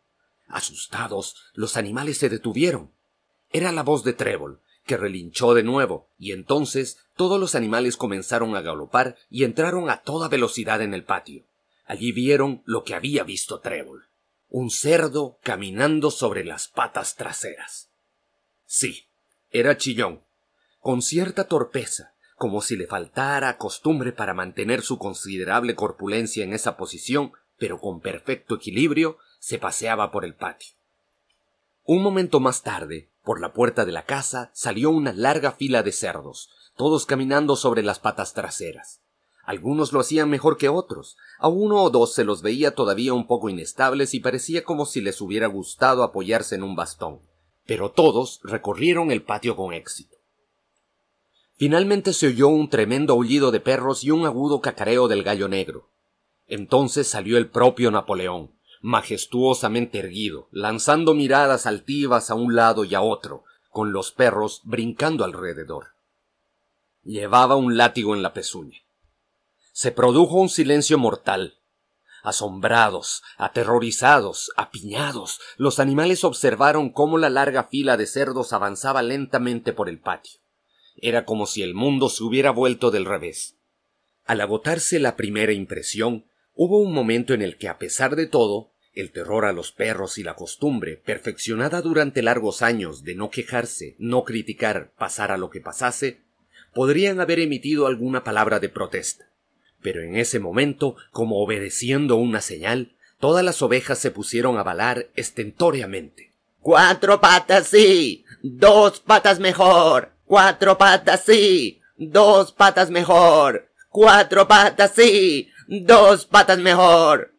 Asustados, 0.46 1.36
los 1.54 1.76
animales 1.76 2.18
se 2.18 2.28
detuvieron. 2.28 2.92
Era 3.50 3.72
la 3.72 3.82
voz 3.82 4.04
de 4.04 4.12
Trébol, 4.12 4.60
que 4.84 4.96
relinchó 4.96 5.54
de 5.54 5.62
nuevo, 5.62 6.10
y 6.18 6.32
entonces 6.32 6.98
todos 7.16 7.40
los 7.40 7.54
animales 7.54 7.96
comenzaron 7.96 8.56
a 8.56 8.60
galopar 8.60 9.16
y 9.30 9.44
entraron 9.44 9.90
a 9.90 10.02
toda 10.02 10.28
velocidad 10.28 10.82
en 10.82 10.94
el 10.94 11.04
patio. 11.04 11.44
Allí 11.86 12.12
vieron 12.12 12.62
lo 12.66 12.84
que 12.84 12.94
había 12.94 13.24
visto 13.24 13.60
Trébol. 13.60 14.08
Un 14.48 14.70
cerdo 14.70 15.38
caminando 15.42 16.10
sobre 16.10 16.44
las 16.44 16.68
patas 16.68 17.16
traseras. 17.16 17.90
Sí, 18.64 19.07
era 19.50 19.78
chillón, 19.78 20.20
con 20.78 21.00
cierta 21.00 21.44
torpeza, 21.44 22.12
como 22.36 22.60
si 22.60 22.76
le 22.76 22.86
faltara 22.86 23.56
costumbre 23.56 24.12
para 24.12 24.34
mantener 24.34 24.82
su 24.82 24.98
considerable 24.98 25.74
corpulencia 25.74 26.44
en 26.44 26.52
esa 26.52 26.76
posición, 26.76 27.32
pero 27.56 27.80
con 27.80 28.00
perfecto 28.00 28.56
equilibrio, 28.56 29.16
se 29.38 29.58
paseaba 29.58 30.10
por 30.10 30.26
el 30.26 30.34
patio. 30.34 30.74
Un 31.84 32.02
momento 32.02 32.40
más 32.40 32.62
tarde, 32.62 33.08
por 33.24 33.40
la 33.40 33.54
puerta 33.54 33.86
de 33.86 33.92
la 33.92 34.04
casa 34.04 34.50
salió 34.52 34.90
una 34.90 35.14
larga 35.14 35.52
fila 35.52 35.82
de 35.82 35.92
cerdos, 35.92 36.50
todos 36.76 37.06
caminando 37.06 37.56
sobre 37.56 37.82
las 37.82 37.98
patas 37.98 38.34
traseras. 38.34 39.00
Algunos 39.44 39.94
lo 39.94 40.00
hacían 40.00 40.28
mejor 40.28 40.58
que 40.58 40.68
otros, 40.68 41.16
a 41.38 41.48
uno 41.48 41.82
o 41.82 41.88
dos 41.88 42.12
se 42.12 42.24
los 42.24 42.42
veía 42.42 42.74
todavía 42.74 43.14
un 43.14 43.26
poco 43.26 43.48
inestables 43.48 44.12
y 44.12 44.20
parecía 44.20 44.62
como 44.62 44.84
si 44.84 45.00
les 45.00 45.22
hubiera 45.22 45.46
gustado 45.46 46.02
apoyarse 46.02 46.54
en 46.54 46.62
un 46.62 46.76
bastón 46.76 47.27
pero 47.68 47.90
todos 47.90 48.40
recorrieron 48.44 49.10
el 49.10 49.22
patio 49.22 49.54
con 49.54 49.74
éxito. 49.74 50.16
Finalmente 51.58 52.14
se 52.14 52.28
oyó 52.28 52.48
un 52.48 52.70
tremendo 52.70 53.12
aullido 53.12 53.50
de 53.50 53.60
perros 53.60 54.04
y 54.04 54.10
un 54.10 54.24
agudo 54.24 54.62
cacareo 54.62 55.06
del 55.06 55.22
gallo 55.22 55.48
negro. 55.48 55.90
Entonces 56.46 57.08
salió 57.08 57.36
el 57.36 57.50
propio 57.50 57.90
Napoleón, 57.90 58.52
majestuosamente 58.80 59.98
erguido, 59.98 60.48
lanzando 60.50 61.12
miradas 61.12 61.66
altivas 61.66 62.30
a 62.30 62.36
un 62.36 62.56
lado 62.56 62.84
y 62.84 62.94
a 62.94 63.02
otro, 63.02 63.44
con 63.68 63.92
los 63.92 64.12
perros 64.12 64.62
brincando 64.64 65.22
alrededor. 65.22 65.88
Llevaba 67.04 67.56
un 67.56 67.76
látigo 67.76 68.14
en 68.14 68.22
la 68.22 68.32
pezuña. 68.32 68.78
Se 69.72 69.92
produjo 69.92 70.36
un 70.36 70.48
silencio 70.48 70.96
mortal, 70.96 71.57
Asombrados, 72.22 73.22
aterrorizados, 73.36 74.50
apiñados, 74.56 75.40
los 75.56 75.78
animales 75.78 76.24
observaron 76.24 76.90
cómo 76.90 77.18
la 77.18 77.30
larga 77.30 77.64
fila 77.64 77.96
de 77.96 78.06
cerdos 78.06 78.52
avanzaba 78.52 79.02
lentamente 79.02 79.72
por 79.72 79.88
el 79.88 80.00
patio. 80.00 80.40
Era 80.96 81.24
como 81.24 81.46
si 81.46 81.62
el 81.62 81.74
mundo 81.74 82.08
se 82.08 82.24
hubiera 82.24 82.50
vuelto 82.50 82.90
del 82.90 83.04
revés. 83.04 83.56
Al 84.24 84.40
agotarse 84.40 84.98
la 84.98 85.16
primera 85.16 85.52
impresión, 85.52 86.26
hubo 86.54 86.80
un 86.80 86.92
momento 86.92 87.34
en 87.34 87.42
el 87.42 87.56
que, 87.56 87.68
a 87.68 87.78
pesar 87.78 88.16
de 88.16 88.26
todo, 88.26 88.72
el 88.92 89.12
terror 89.12 89.44
a 89.44 89.52
los 89.52 89.70
perros 89.70 90.18
y 90.18 90.24
la 90.24 90.34
costumbre, 90.34 90.96
perfeccionada 90.96 91.82
durante 91.82 92.20
largos 92.20 92.62
años 92.62 93.04
de 93.04 93.14
no 93.14 93.30
quejarse, 93.30 93.94
no 93.98 94.24
criticar, 94.24 94.92
pasar 94.98 95.30
a 95.30 95.36
lo 95.36 95.50
que 95.50 95.60
pasase, 95.60 96.24
podrían 96.74 97.20
haber 97.20 97.38
emitido 97.38 97.86
alguna 97.86 98.24
palabra 98.24 98.58
de 98.58 98.68
protesta. 98.68 99.27
Pero 99.82 100.02
en 100.02 100.16
ese 100.16 100.38
momento, 100.38 100.96
como 101.10 101.42
obedeciendo 101.42 102.16
una 102.16 102.40
señal, 102.40 102.92
todas 103.20 103.44
las 103.44 103.62
ovejas 103.62 103.98
se 103.98 104.10
pusieron 104.10 104.58
a 104.58 104.62
balar 104.62 105.08
estentóreamente. 105.14 106.32
Cuatro 106.60 107.20
patas 107.20 107.68
sí, 107.68 108.24
dos 108.42 109.00
patas 109.00 109.38
mejor, 109.38 110.12
cuatro 110.24 110.76
patas 110.76 111.22
sí, 111.24 111.80
dos 111.96 112.52
patas 112.52 112.90
mejor, 112.90 113.68
cuatro 113.90 114.46
patas 114.48 114.92
sí, 114.94 115.48
dos 115.68 116.26
patas 116.26 116.58
mejor. 116.58 117.32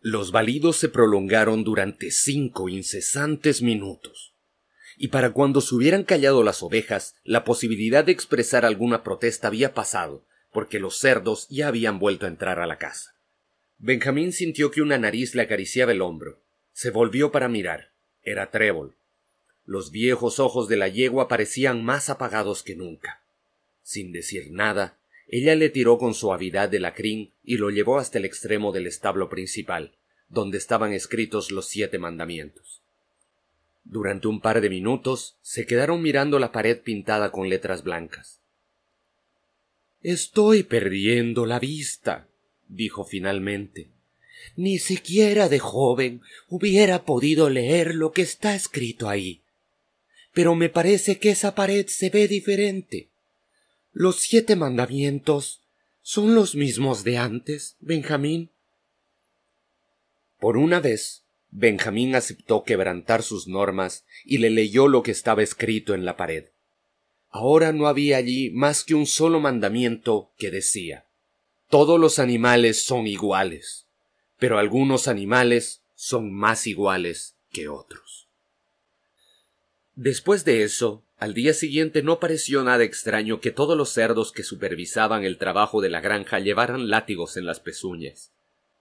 Los 0.00 0.30
balidos 0.30 0.76
se 0.76 0.88
prolongaron 0.88 1.64
durante 1.64 2.10
cinco 2.10 2.68
incesantes 2.68 3.62
minutos. 3.62 4.34
y 4.98 5.08
para 5.08 5.30
cuando 5.30 5.60
se 5.60 5.74
hubieran 5.74 6.04
callado 6.04 6.42
las 6.42 6.62
ovejas, 6.62 7.16
la 7.22 7.44
posibilidad 7.44 8.04
de 8.04 8.12
expresar 8.12 8.64
alguna 8.64 9.02
protesta 9.02 9.48
había 9.48 9.74
pasado, 9.74 10.24
porque 10.56 10.78
los 10.78 10.96
cerdos 10.96 11.46
ya 11.50 11.68
habían 11.68 11.98
vuelto 11.98 12.24
a 12.24 12.30
entrar 12.30 12.60
a 12.60 12.66
la 12.66 12.78
casa. 12.78 13.14
Benjamín 13.76 14.32
sintió 14.32 14.70
que 14.70 14.80
una 14.80 14.96
nariz 14.96 15.34
le 15.34 15.42
acariciaba 15.42 15.92
el 15.92 16.00
hombro. 16.00 16.40
Se 16.72 16.88
volvió 16.88 17.30
para 17.30 17.46
mirar. 17.46 17.92
Era 18.22 18.50
Trébol. 18.50 18.96
Los 19.66 19.90
viejos 19.90 20.38
ojos 20.38 20.66
de 20.66 20.78
la 20.78 20.88
yegua 20.88 21.28
parecían 21.28 21.84
más 21.84 22.08
apagados 22.08 22.62
que 22.62 22.74
nunca. 22.74 23.22
Sin 23.82 24.12
decir 24.12 24.50
nada, 24.50 24.98
ella 25.28 25.54
le 25.56 25.68
tiró 25.68 25.98
con 25.98 26.14
suavidad 26.14 26.70
de 26.70 26.80
la 26.80 26.94
crin 26.94 27.34
y 27.44 27.58
lo 27.58 27.68
llevó 27.68 27.98
hasta 27.98 28.16
el 28.16 28.24
extremo 28.24 28.72
del 28.72 28.86
establo 28.86 29.28
principal, 29.28 29.92
donde 30.30 30.56
estaban 30.56 30.94
escritos 30.94 31.50
los 31.50 31.68
siete 31.68 31.98
mandamientos. 31.98 32.80
Durante 33.84 34.26
un 34.26 34.40
par 34.40 34.62
de 34.62 34.70
minutos 34.70 35.36
se 35.42 35.66
quedaron 35.66 36.00
mirando 36.00 36.38
la 36.38 36.50
pared 36.50 36.80
pintada 36.80 37.30
con 37.30 37.50
letras 37.50 37.82
blancas. 37.82 38.40
Estoy 40.06 40.62
perdiendo 40.62 41.46
la 41.46 41.58
vista, 41.58 42.28
dijo 42.68 43.02
finalmente. 43.02 43.88
Ni 44.54 44.78
siquiera 44.78 45.48
de 45.48 45.58
joven 45.58 46.20
hubiera 46.48 47.04
podido 47.04 47.50
leer 47.50 47.96
lo 47.96 48.12
que 48.12 48.22
está 48.22 48.54
escrito 48.54 49.08
ahí. 49.08 49.40
Pero 50.32 50.54
me 50.54 50.68
parece 50.68 51.18
que 51.18 51.30
esa 51.30 51.56
pared 51.56 51.88
se 51.88 52.10
ve 52.10 52.28
diferente. 52.28 53.08
Los 53.92 54.20
siete 54.20 54.54
mandamientos 54.54 55.62
son 56.02 56.36
los 56.36 56.54
mismos 56.54 57.02
de 57.02 57.18
antes, 57.18 57.74
Benjamín. 57.80 58.50
Por 60.38 60.56
una 60.56 60.78
vez, 60.78 61.24
Benjamín 61.50 62.14
aceptó 62.14 62.62
quebrantar 62.62 63.24
sus 63.24 63.48
normas 63.48 64.04
y 64.24 64.38
le 64.38 64.50
leyó 64.50 64.86
lo 64.86 65.02
que 65.02 65.10
estaba 65.10 65.42
escrito 65.42 65.94
en 65.94 66.04
la 66.04 66.16
pared. 66.16 66.44
Ahora 67.36 67.72
no 67.72 67.86
había 67.86 68.16
allí 68.16 68.50
más 68.50 68.82
que 68.82 68.94
un 68.94 69.06
solo 69.06 69.40
mandamiento 69.40 70.30
que 70.38 70.50
decía 70.50 71.06
todos 71.68 71.98
los 71.98 72.20
animales 72.20 72.84
son 72.84 73.08
iguales, 73.08 73.88
pero 74.38 74.58
algunos 74.58 75.08
animales 75.08 75.82
son 75.96 76.32
más 76.32 76.66
iguales 76.68 77.36
que 77.50 77.68
otros. 77.68 78.28
Después 79.96 80.44
de 80.44 80.62
eso, 80.62 81.02
al 81.18 81.34
día 81.34 81.54
siguiente 81.54 82.02
no 82.02 82.20
pareció 82.20 82.62
nada 82.62 82.84
extraño 82.84 83.40
que 83.40 83.50
todos 83.50 83.76
los 83.76 83.88
cerdos 83.88 84.30
que 84.30 84.44
supervisaban 84.44 85.24
el 85.24 85.38
trabajo 85.38 85.80
de 85.80 85.88
la 85.88 86.00
granja 86.00 86.38
llevaran 86.38 86.88
látigos 86.88 87.36
en 87.36 87.46
las 87.46 87.58
pezuñas. 87.58 88.32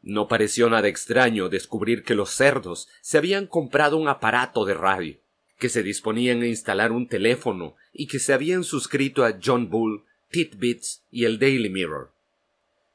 No 0.04 0.28
pareció 0.28 0.70
nada 0.70 0.88
extraño 0.88 1.50
descubrir 1.50 2.04
que 2.04 2.14
los 2.14 2.30
cerdos 2.30 2.88
se 3.02 3.18
habían 3.18 3.48
comprado 3.48 3.98
un 3.98 4.08
aparato 4.08 4.64
de 4.64 4.76
radio, 4.76 5.18
que 5.58 5.70
se 5.70 5.84
disponían 5.84 6.42
a 6.42 6.48
instalar 6.48 6.92
un 6.92 7.08
teléfono 7.08 7.76
y 7.94 8.08
que 8.08 8.20
se 8.20 8.34
habían 8.34 8.64
suscrito 8.64 9.24
a 9.24 9.38
John 9.44 9.70
Bull, 9.70 10.04
Titbits 10.30 11.04
y 11.12 11.26
el 11.26 11.40
Daily 11.40 11.70
Mirror. 11.70 12.12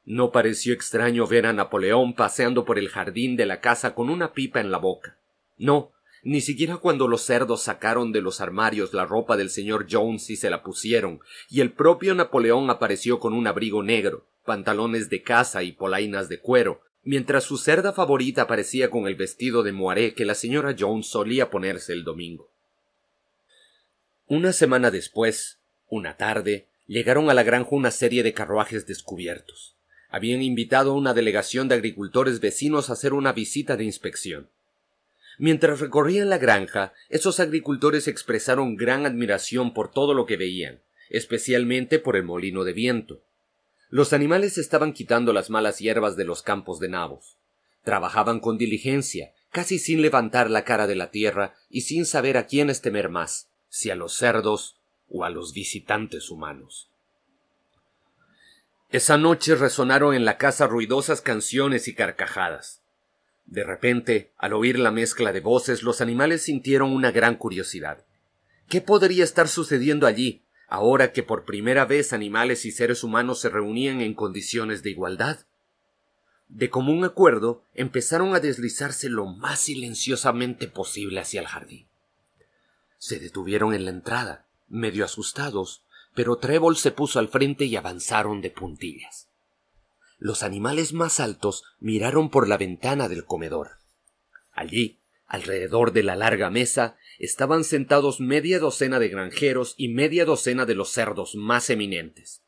No 0.05 0.31
pareció 0.31 0.73
extraño 0.73 1.27
ver 1.27 1.45
a 1.45 1.53
Napoleón 1.53 2.13
paseando 2.13 2.65
por 2.65 2.79
el 2.79 2.89
jardín 2.89 3.35
de 3.35 3.45
la 3.45 3.61
casa 3.61 3.93
con 3.93 4.09
una 4.09 4.33
pipa 4.33 4.59
en 4.59 4.71
la 4.71 4.77
boca. 4.77 5.17
No, 5.57 5.91
ni 6.23 6.41
siquiera 6.41 6.77
cuando 6.77 7.07
los 7.07 7.21
cerdos 7.21 7.63
sacaron 7.63 8.11
de 8.11 8.21
los 8.21 8.41
armarios 8.41 8.93
la 8.93 9.05
ropa 9.05 9.37
del 9.37 9.49
señor 9.49 9.87
Jones 9.89 10.29
y 10.29 10.35
se 10.35 10.49
la 10.49 10.63
pusieron, 10.63 11.19
y 11.49 11.61
el 11.61 11.71
propio 11.71 12.13
Napoleón 12.13 12.69
apareció 12.69 13.19
con 13.19 13.33
un 13.33 13.47
abrigo 13.47 13.81
negro, 13.81 14.25
pantalones 14.45 15.09
de 15.09 15.23
caza 15.23 15.63
y 15.63 15.71
polainas 15.71 16.29
de 16.29 16.39
cuero, 16.39 16.81
mientras 17.03 17.43
su 17.43 17.57
cerda 17.57 17.93
favorita 17.93 18.43
aparecía 18.43 18.89
con 18.89 19.07
el 19.07 19.15
vestido 19.15 19.63
de 19.63 19.71
moaré 19.71 20.13
que 20.13 20.25
la 20.25 20.35
señora 20.35 20.75
Jones 20.77 21.07
solía 21.07 21.49
ponerse 21.49 21.93
el 21.93 22.03
domingo. 22.03 22.51
Una 24.27 24.53
semana 24.53 24.91
después, 24.91 25.59
una 25.89 26.15
tarde, 26.15 26.67
llegaron 26.87 27.29
a 27.29 27.33
la 27.33 27.43
granja 27.43 27.69
una 27.71 27.91
serie 27.91 28.23
de 28.23 28.33
carruajes 28.33 28.85
descubiertos. 28.85 29.75
Habían 30.09 30.41
invitado 30.41 30.91
a 30.91 30.95
una 30.95 31.13
delegación 31.13 31.67
de 31.67 31.75
agricultores 31.75 32.39
vecinos 32.39 32.89
a 32.89 32.93
hacer 32.93 33.13
una 33.13 33.33
visita 33.33 33.77
de 33.77 33.85
inspección. 33.85 34.49
Mientras 35.37 35.79
recorrían 35.79 36.29
la 36.29 36.37
granja, 36.37 36.93
esos 37.09 37.39
agricultores 37.39 38.07
expresaron 38.07 38.75
gran 38.75 39.05
admiración 39.05 39.73
por 39.73 39.91
todo 39.91 40.13
lo 40.13 40.25
que 40.25 40.37
veían, 40.37 40.81
especialmente 41.09 41.97
por 41.97 42.15
el 42.15 42.23
molino 42.23 42.63
de 42.63 42.73
viento. 42.73 43.23
Los 43.91 44.13
animales 44.13 44.57
estaban 44.57 44.93
quitando 44.93 45.33
las 45.33 45.49
malas 45.49 45.79
hierbas 45.79 46.15
de 46.15 46.23
los 46.23 46.41
campos 46.41 46.79
de 46.79 46.87
nabos. 46.87 47.37
Trabajaban 47.83 48.39
con 48.39 48.57
diligencia, 48.57 49.33
casi 49.51 49.79
sin 49.79 50.01
levantar 50.01 50.49
la 50.49 50.63
cara 50.63 50.87
de 50.87 50.95
la 50.95 51.11
tierra 51.11 51.55
y 51.69 51.81
sin 51.81 52.05
saber 52.05 52.37
a 52.37 52.47
quiénes 52.47 52.81
temer 52.81 53.09
más, 53.09 53.49
si 53.67 53.89
a 53.89 53.95
los 53.95 54.13
cerdos 54.15 54.77
o 55.09 55.25
a 55.25 55.29
los 55.29 55.53
visitantes 55.53 56.31
humanos. 56.31 56.89
Esa 58.91 59.17
noche 59.17 59.55
resonaron 59.55 60.15
en 60.15 60.23
la 60.23 60.37
casa 60.37 60.67
ruidosas 60.67 61.19
canciones 61.19 61.89
y 61.89 61.93
carcajadas. 61.93 62.81
De 63.45 63.65
repente, 63.65 64.31
al 64.37 64.53
oír 64.53 64.79
la 64.79 64.91
mezcla 64.91 65.33
de 65.33 65.41
voces, 65.41 65.83
los 65.83 65.99
animales 65.99 66.43
sintieron 66.43 66.93
una 66.93 67.11
gran 67.11 67.35
curiosidad. 67.35 68.05
¿Qué 68.69 68.79
podría 68.79 69.25
estar 69.25 69.49
sucediendo 69.49 70.07
allí, 70.07 70.43
ahora 70.71 71.11
que 71.11 71.21
por 71.21 71.43
primera 71.43 71.83
vez 71.83 72.13
animales 72.13 72.65
y 72.65 72.71
seres 72.71 73.03
humanos 73.03 73.41
se 73.41 73.49
reunían 73.49 73.99
en 73.99 74.13
condiciones 74.13 74.81
de 74.81 74.91
igualdad. 74.91 75.41
De 76.47 76.69
común 76.69 77.03
acuerdo, 77.03 77.65
empezaron 77.73 78.33
a 78.35 78.39
deslizarse 78.39 79.09
lo 79.09 79.25
más 79.25 79.59
silenciosamente 79.59 80.69
posible 80.69 81.19
hacia 81.19 81.41
el 81.41 81.47
jardín. 81.47 81.87
Se 82.99 83.19
detuvieron 83.19 83.73
en 83.73 83.83
la 83.83 83.91
entrada, 83.91 84.45
medio 84.69 85.03
asustados, 85.03 85.83
pero 86.15 86.37
Trébol 86.37 86.77
se 86.77 86.91
puso 86.91 87.19
al 87.19 87.27
frente 87.27 87.65
y 87.65 87.75
avanzaron 87.75 88.39
de 88.39 88.51
puntillas. 88.51 89.27
Los 90.19 90.41
animales 90.41 90.93
más 90.93 91.19
altos 91.19 91.65
miraron 91.81 92.29
por 92.29 92.47
la 92.47 92.57
ventana 92.57 93.09
del 93.09 93.25
comedor. 93.25 93.71
Allí, 94.53 95.00
alrededor 95.31 95.93
de 95.93 96.03
la 96.03 96.17
larga 96.17 96.49
mesa, 96.49 96.97
estaban 97.17 97.63
sentados 97.63 98.19
media 98.19 98.59
docena 98.59 98.99
de 98.99 99.07
granjeros 99.07 99.75
y 99.77 99.87
media 99.87 100.25
docena 100.25 100.65
de 100.65 100.75
los 100.75 100.89
cerdos 100.89 101.35
más 101.35 101.69
eminentes. 101.69 102.43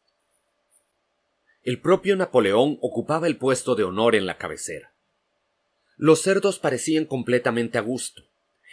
El 1.63 1.79
propio 1.79 2.17
Napoleón 2.17 2.77
ocupaba 2.81 3.27
el 3.27 3.37
puesto 3.37 3.75
de 3.75 3.85
honor 3.85 4.15
en 4.15 4.25
la 4.25 4.37
cabecera. 4.37 4.93
Los 5.95 6.23
cerdos 6.23 6.59
parecían 6.59 7.05
completamente 7.05 7.77
a 7.77 7.81
gusto. 7.81 8.23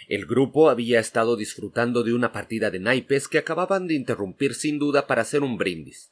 El 0.08 0.26
grupo 0.26 0.70
había 0.70 0.98
estado 0.98 1.36
disfrutando 1.36 2.02
de 2.02 2.12
una 2.12 2.32
partida 2.32 2.72
de 2.72 2.80
naipes 2.80 3.28
que 3.28 3.38
acababan 3.38 3.86
de 3.86 3.94
interrumpir 3.94 4.56
sin 4.56 4.80
duda 4.80 5.06
para 5.06 5.22
hacer 5.22 5.44
un 5.44 5.56
brindis. 5.56 6.10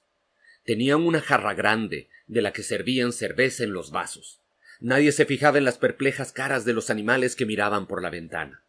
Tenían 0.65 1.01
una 1.01 1.21
jarra 1.21 1.55
grande, 1.55 2.11
de 2.29 2.43
la 2.43 2.53
que 2.53 2.63
servían 2.63 3.13
cerveza 3.13 3.65
en 3.65 3.73
los 3.73 3.91
vasos. 3.91 4.38
Nadie 4.81 5.13
se 5.13 5.27
fijaba 5.27 5.59
en 5.59 5.65
las 5.65 5.79
perplejas 5.79 6.33
caras 6.33 6.65
de 6.65 6.73
los 6.73 6.91
animales 6.91 7.35
que 7.35 7.47
miraban 7.47 7.87
por 7.87 8.03
la 8.03 8.11
ventana. 8.11 8.63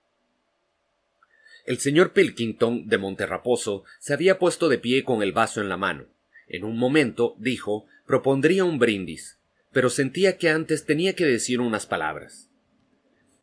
El 1.65 1.77
señor 1.77 2.13
Pilkington 2.13 2.87
de 2.87 2.97
Monterraposo 2.97 3.83
se 3.99 4.13
había 4.13 4.39
puesto 4.39 4.69
de 4.69 4.79
pie 4.79 5.03
con 5.03 5.21
el 5.21 5.33
vaso 5.33 5.61
en 5.61 5.69
la 5.69 5.77
mano. 5.77 6.07
En 6.47 6.63
un 6.63 6.77
momento, 6.77 7.35
dijo, 7.37 7.85
propondría 8.07 8.65
un 8.65 8.79
brindis, 8.79 9.37
pero 9.71 9.91
sentía 9.91 10.37
que 10.37 10.49
antes 10.49 10.85
tenía 10.85 11.15
que 11.15 11.25
decir 11.25 11.61
unas 11.61 11.85
palabras. 11.85 12.49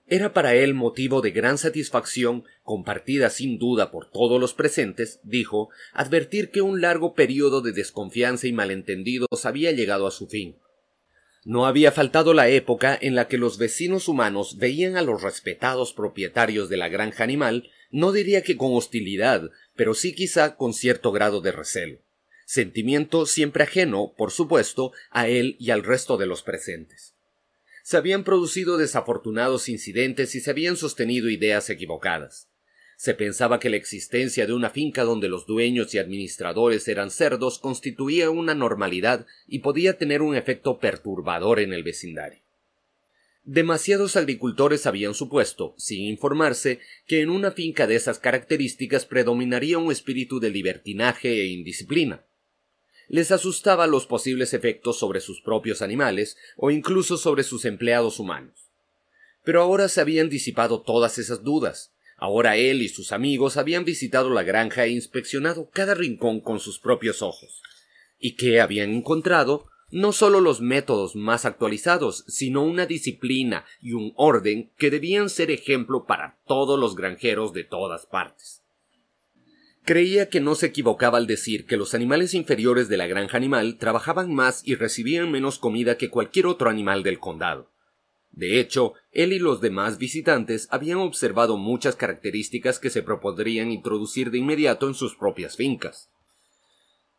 Era 0.09 0.33
para 0.33 0.55
él 0.55 0.75
motivo 0.75 1.21
de 1.21 1.31
gran 1.33 1.59
satisfacción, 1.59 2.45
compartida 2.63 3.31
sin 3.31 3.59
duda 3.59 3.91
por 3.91 4.11
todos 4.11 4.41
los 4.41 4.55
presentes, 4.55 5.21
dijo, 5.23 5.69
advertir 5.93 6.51
que 6.51 6.63
un 6.63 6.81
largo 6.81 7.15
período 7.15 7.61
de 7.61 7.73
desconfianza 7.73 8.47
y 8.47 8.53
malentendidos 8.53 9.45
había 9.47 9.73
llegado 9.73 10.07
a 10.07 10.13
su 10.13 10.27
fin. 10.29 10.57
No 11.47 11.65
había 11.65 11.93
faltado 11.93 12.35
la 12.35 12.49
época 12.49 12.99
en 13.01 13.15
la 13.15 13.29
que 13.29 13.39
los 13.39 13.57
vecinos 13.57 14.09
humanos 14.09 14.57
veían 14.59 14.97
a 14.97 15.03
los 15.03 15.23
respetados 15.23 15.93
propietarios 15.93 16.69
de 16.69 16.77
la 16.77 16.89
granja 16.89 17.23
animal 17.23 17.71
no 17.93 18.11
diría 18.11 18.43
que 18.43 18.57
con 18.57 18.75
hostilidad, 18.75 19.49
pero 19.77 19.95
sí 19.95 20.13
quizá 20.13 20.57
con 20.57 20.75
cierto 20.75 21.13
grado 21.13 21.41
de 21.41 21.53
recelo, 21.53 22.01
sentimiento 22.47 23.27
siempre 23.27 23.63
ajeno, 23.63 24.13
por 24.19 24.33
supuesto, 24.33 24.91
a 25.11 25.29
él 25.29 25.55
y 25.61 25.71
al 25.71 25.85
resto 25.85 26.17
de 26.17 26.27
los 26.27 26.43
presentes. 26.43 27.15
Se 27.85 27.97
habían 27.97 28.25
producido 28.25 28.77
desafortunados 28.77 29.69
incidentes 29.69 30.35
y 30.35 30.41
se 30.41 30.51
habían 30.51 30.77
sostenido 30.77 31.31
ideas 31.31 31.71
equivocadas. 31.71 32.49
Se 32.97 33.13
pensaba 33.13 33.61
que 33.61 33.69
la 33.69 33.77
existencia 33.77 34.47
de 34.47 34.55
una 34.55 34.71
finca 34.71 35.05
donde 35.05 35.29
los 35.29 35.47
dueños 35.47 35.95
y 35.95 35.99
administradores 35.99 36.89
eran 36.89 37.11
cerdos 37.11 37.59
constituía 37.59 38.31
una 38.31 38.55
normalidad 38.55 39.27
y 39.47 39.59
podía 39.59 39.99
tener 39.99 40.23
un 40.23 40.35
efecto 40.35 40.79
perturbador 40.79 41.61
en 41.61 41.75
el 41.75 41.83
vecindario. 41.83 42.41
Demasiados 43.45 44.17
agricultores 44.17 44.87
habían 44.87 45.15
supuesto, 45.15 45.75
sin 45.77 46.03
informarse, 46.03 46.81
que 47.07 47.21
en 47.21 47.31
una 47.31 47.53
finca 47.53 47.87
de 47.87 47.95
esas 47.95 48.19
características 48.19 49.05
predominaría 49.05 49.79
un 49.79 49.93
espíritu 49.93 50.41
de 50.41 50.51
libertinaje 50.51 51.43
e 51.43 51.47
indisciplina. 51.47 52.25
Les 53.09 53.31
asustaba 53.31 53.87
los 53.87 54.07
posibles 54.07 54.53
efectos 54.53 54.99
sobre 54.99 55.21
sus 55.21 55.41
propios 55.43 55.81
animales 55.81 56.37
o 56.57 56.73
incluso 56.73 57.19
sobre 57.19 57.45
sus 57.45 57.67
empleados 57.67 58.19
humanos. 58.19 58.73
Pero 59.45 59.63
ahora 59.63 59.89
se 59.89 60.01
habían 60.01 60.29
disipado 60.29 60.81
todas 60.81 61.19
esas 61.19 61.45
dudas, 61.45 61.93
Ahora 62.17 62.57
él 62.57 62.81
y 62.83 62.89
sus 62.89 63.13
amigos 63.13 63.57
habían 63.57 63.85
visitado 63.85 64.31
la 64.31 64.43
granja 64.43 64.85
e 64.85 64.91
inspeccionado 64.91 65.69
cada 65.71 65.95
rincón 65.95 66.41
con 66.41 66.61
sus 66.61 66.79
propios 66.79 67.21
ojos. 67.21 67.63
¿Y 68.19 68.37
qué 68.37 68.61
habían 68.61 68.91
encontrado? 68.91 69.67
No 69.91 70.13
solo 70.13 70.41
los 70.41 70.61
métodos 70.61 71.15
más 71.15 71.45
actualizados, 71.45 72.25
sino 72.27 72.65
una 72.65 72.87
disciplina 72.87 73.67
y 73.81 73.93
un 73.93 74.13
orden 74.17 74.73
que 74.79 74.91
debían 74.91 75.29
ser 75.29 75.51
ejemplo 75.51 76.07
para 76.07 76.39
todos 76.47 76.79
los 76.79 76.97
granjeros 76.97 77.53
de 77.53 77.65
todas 77.65 78.07
partes. 78.07 78.63
Creía 79.85 80.29
que 80.29 80.41
no 80.41 80.57
se 80.57 80.67
equivocaba 80.67 81.19
al 81.19 81.29
decir 81.29 81.67
que 81.67 81.77
los 81.77 81.95
animales 81.95 82.35
inferiores 82.35 82.89
de 82.89 82.97
la 82.97 83.07
granja 83.07 83.37
animal 83.37 83.77
trabajaban 83.79 84.35
más 84.35 84.63
y 84.65 84.75
recibían 84.75 85.31
menos 85.31 85.61
comida 85.61 85.97
que 85.97 86.11
cualquier 86.11 86.47
otro 86.47 86.71
animal 86.71 87.05
del 87.05 87.21
condado. 87.21 87.71
De 88.37 88.61
hecho, 88.61 88.93
él 89.13 89.33
y 89.33 89.39
los 89.39 89.63
demás 89.63 89.97
visitantes 89.97 90.69
habían 90.71 90.99
observado 90.99 91.57
muchas 91.57 91.97
características 91.97 92.79
que 92.79 92.91
se 92.91 93.03
propondrían 93.03 93.73
introducir 93.73 94.31
de 94.31 94.39
inmediato 94.39 94.89
en 94.89 94.95
sus 94.95 95.17
propias 95.17 95.57
fincas. 95.57 96.11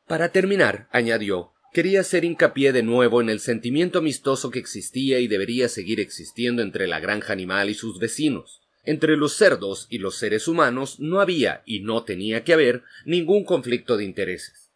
Para 0.06 0.32
terminar, 0.32 0.88
añadió, 0.92 1.54
quería 1.74 2.02
hacer 2.02 2.24
hincapié 2.24 2.72
de 2.72 2.84
nuevo 2.84 3.20
en 3.20 3.30
el 3.30 3.40
sentimiento 3.40 3.98
amistoso 3.98 4.52
que 4.52 4.60
existía 4.60 5.20
y 5.20 5.28
debería 5.28 5.70
seguir 5.70 6.00
existiendo 6.00 6.62
entre 6.62 6.86
la 6.86 7.00
granja 7.00 7.34
animal 7.34 7.72
y 7.72 7.74
sus 7.74 7.98
vecinos. 7.98 8.62
Entre 8.84 9.18
los 9.18 9.34
cerdos 9.34 9.88
y 9.90 9.98
los 9.98 10.18
seres 10.18 10.48
humanos 10.48 11.00
no 11.00 11.20
había, 11.20 11.64
y 11.66 11.80
no 11.80 12.04
tenía 12.04 12.44
que 12.44 12.54
haber, 12.54 12.84
ningún 13.06 13.44
conflicto 13.44 13.98
de 13.98 14.06
intereses. 14.06 14.72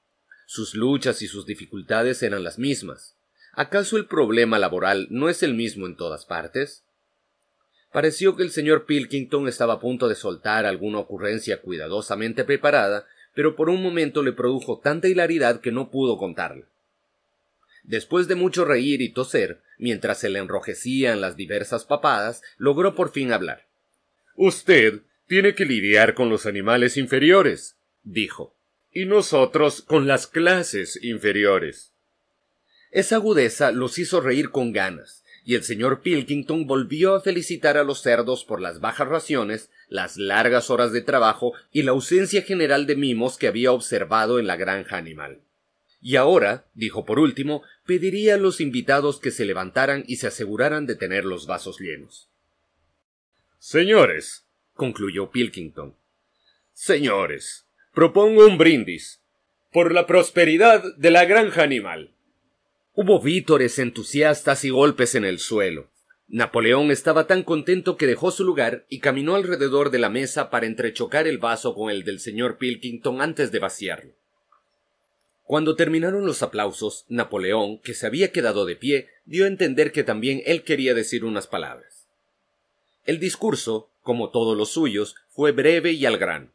Sus 0.48 0.74
luchas 0.74 1.22
y 1.22 1.28
sus 1.28 1.46
dificultades 1.46 2.24
eran 2.24 2.44
las 2.44 2.58
mismas. 2.58 3.16
¿Acaso 3.54 3.98
el 3.98 4.06
problema 4.06 4.60
laboral 4.60 5.08
no 5.10 5.30
es 5.30 5.44
el 5.44 5.54
mismo 5.54 5.86
en 5.86 5.96
todas 5.96 6.26
partes? 6.26 6.84
Pareció 7.92 8.38
que 8.38 8.44
el 8.44 8.52
señor 8.52 8.86
Pilkington 8.86 9.48
estaba 9.48 9.74
a 9.74 9.80
punto 9.80 10.08
de 10.08 10.16
soltar 10.16 10.66
alguna 10.66 11.00
ocurrencia 11.00 11.62
cuidadosamente 11.62 12.46
preparada, 12.46 13.06
pero 13.34 13.56
por 13.56 13.70
un 13.70 13.84
momento 13.84 14.24
le 14.24 14.32
produjo 14.32 14.80
tanta 14.80 15.10
hilaridad 15.10 15.60
que 15.60 15.72
no 15.72 15.92
pudo 15.92 16.18
contarla. 16.18 16.66
Después 17.84 18.28
de 18.28 18.36
mucho 18.36 18.64
reír 18.64 19.02
y 19.02 19.10
toser, 19.10 19.62
mientras 19.78 20.20
se 20.20 20.30
le 20.30 20.40
enrojecían 20.40 21.20
las 21.20 21.36
diversas 21.36 21.84
papadas, 21.84 22.42
logró 22.58 22.96
por 22.96 23.12
fin 23.12 23.34
hablar. 23.34 23.66
Usted 24.36 25.02
tiene 25.28 25.56
que 25.56 25.66
lidiar 25.66 26.14
con 26.14 26.30
los 26.30 26.46
animales 26.46 26.96
inferiores, 26.96 27.76
dijo, 28.04 28.54
y 28.94 29.06
nosotros 29.06 29.82
con 29.82 30.08
las 30.08 30.28
clases 30.28 31.02
inferiores. 31.04 31.91
Esa 32.92 33.16
agudeza 33.16 33.72
los 33.72 33.98
hizo 33.98 34.20
reír 34.20 34.52
con 34.52 34.74
ganas, 34.74 35.24
y 35.46 35.56
el 35.56 35.64
señor 35.64 36.02
Pilkington 36.02 36.68
volvió 36.68 37.16
a 37.16 37.22
felicitar 37.22 37.78
a 37.78 37.84
los 37.84 38.02
cerdos 38.02 38.44
por 38.44 38.62
las 38.62 38.80
bajas 38.80 39.08
raciones, 39.08 39.70
las 39.88 40.18
largas 40.18 40.70
horas 40.70 40.92
de 40.92 41.02
trabajo 41.02 41.54
y 41.72 41.84
la 41.84 41.92
ausencia 41.92 42.42
general 42.42 42.86
de 42.86 42.96
mimos 42.96 43.38
que 43.38 43.48
había 43.48 43.72
observado 43.72 44.40
en 44.40 44.48
la 44.48 44.58
granja 44.58 44.98
animal. 44.98 45.40
Y 46.02 46.16
ahora, 46.16 46.66
dijo 46.74 47.06
por 47.06 47.20
último, 47.20 47.64
pediría 47.86 48.36
a 48.36 48.38
los 48.38 48.60
invitados 48.60 49.20
que 49.20 49.32
se 49.32 49.46
levantaran 49.46 50.04
y 50.08 50.18
se 50.18 50.28
aseguraran 50.28 50.86
de 50.86 50.96
tener 50.96 51.26
los 51.26 51.48
vasos 51.48 51.80
llenos. 51.80 52.28
Señores, 53.60 54.46
concluyó 54.74 55.30
Pilkington. 55.30 55.96
Señores, 56.74 57.66
propongo 57.94 58.46
un 58.48 58.58
brindis 58.58 59.22
por 59.72 59.94
la 59.94 60.08
prosperidad 60.08 60.84
de 60.98 61.12
la 61.12 61.26
granja 61.26 61.62
animal. 61.62 62.12
Hubo 62.94 63.22
vítores 63.22 63.80
entusiastas 63.80 64.66
y 64.66 64.70
golpes 64.70 65.16
en 65.16 65.24
el 65.24 65.40
suelo. 65.40 65.90
Napoleón 66.28 66.92
estaba 66.92 67.26
tan 67.26 67.44
contento 67.44 67.96
que 67.96 68.06
dejó 68.06 68.32
su 68.32 68.44
lugar 68.44 68.86
y 68.90 69.00
caminó 69.00 69.36
alrededor 69.36 69.92
de 69.92 70.00
la 70.00 70.10
mesa 70.10 70.50
para 70.50 70.66
entrechocar 70.66 71.26
el 71.26 71.38
vaso 71.38 71.74
con 71.74 71.90
el 71.90 72.04
del 72.04 72.20
señor 72.20 72.58
Pilkington 72.58 73.22
antes 73.22 73.50
de 73.54 73.60
vaciarlo. 73.60 74.12
Cuando 75.44 75.78
terminaron 75.78 76.26
los 76.26 76.44
aplausos, 76.44 77.06
Napoleón, 77.08 77.80
que 77.80 77.94
se 77.94 78.08
había 78.08 78.34
quedado 78.34 78.66
de 78.66 78.76
pie, 78.76 79.08
dio 79.24 79.46
a 79.46 79.48
entender 79.48 79.94
que 79.94 80.04
también 80.04 80.42
él 80.46 80.64
quería 80.64 80.94
decir 80.94 81.24
unas 81.24 81.48
palabras. 81.48 82.08
El 83.06 83.20
discurso, 83.20 83.90
como 84.04 84.32
todos 84.32 84.58
los 84.58 84.70
suyos, 84.70 85.16
fue 85.30 85.54
breve 85.54 85.94
y 85.94 86.06
al 86.06 86.18
grano. 86.18 86.52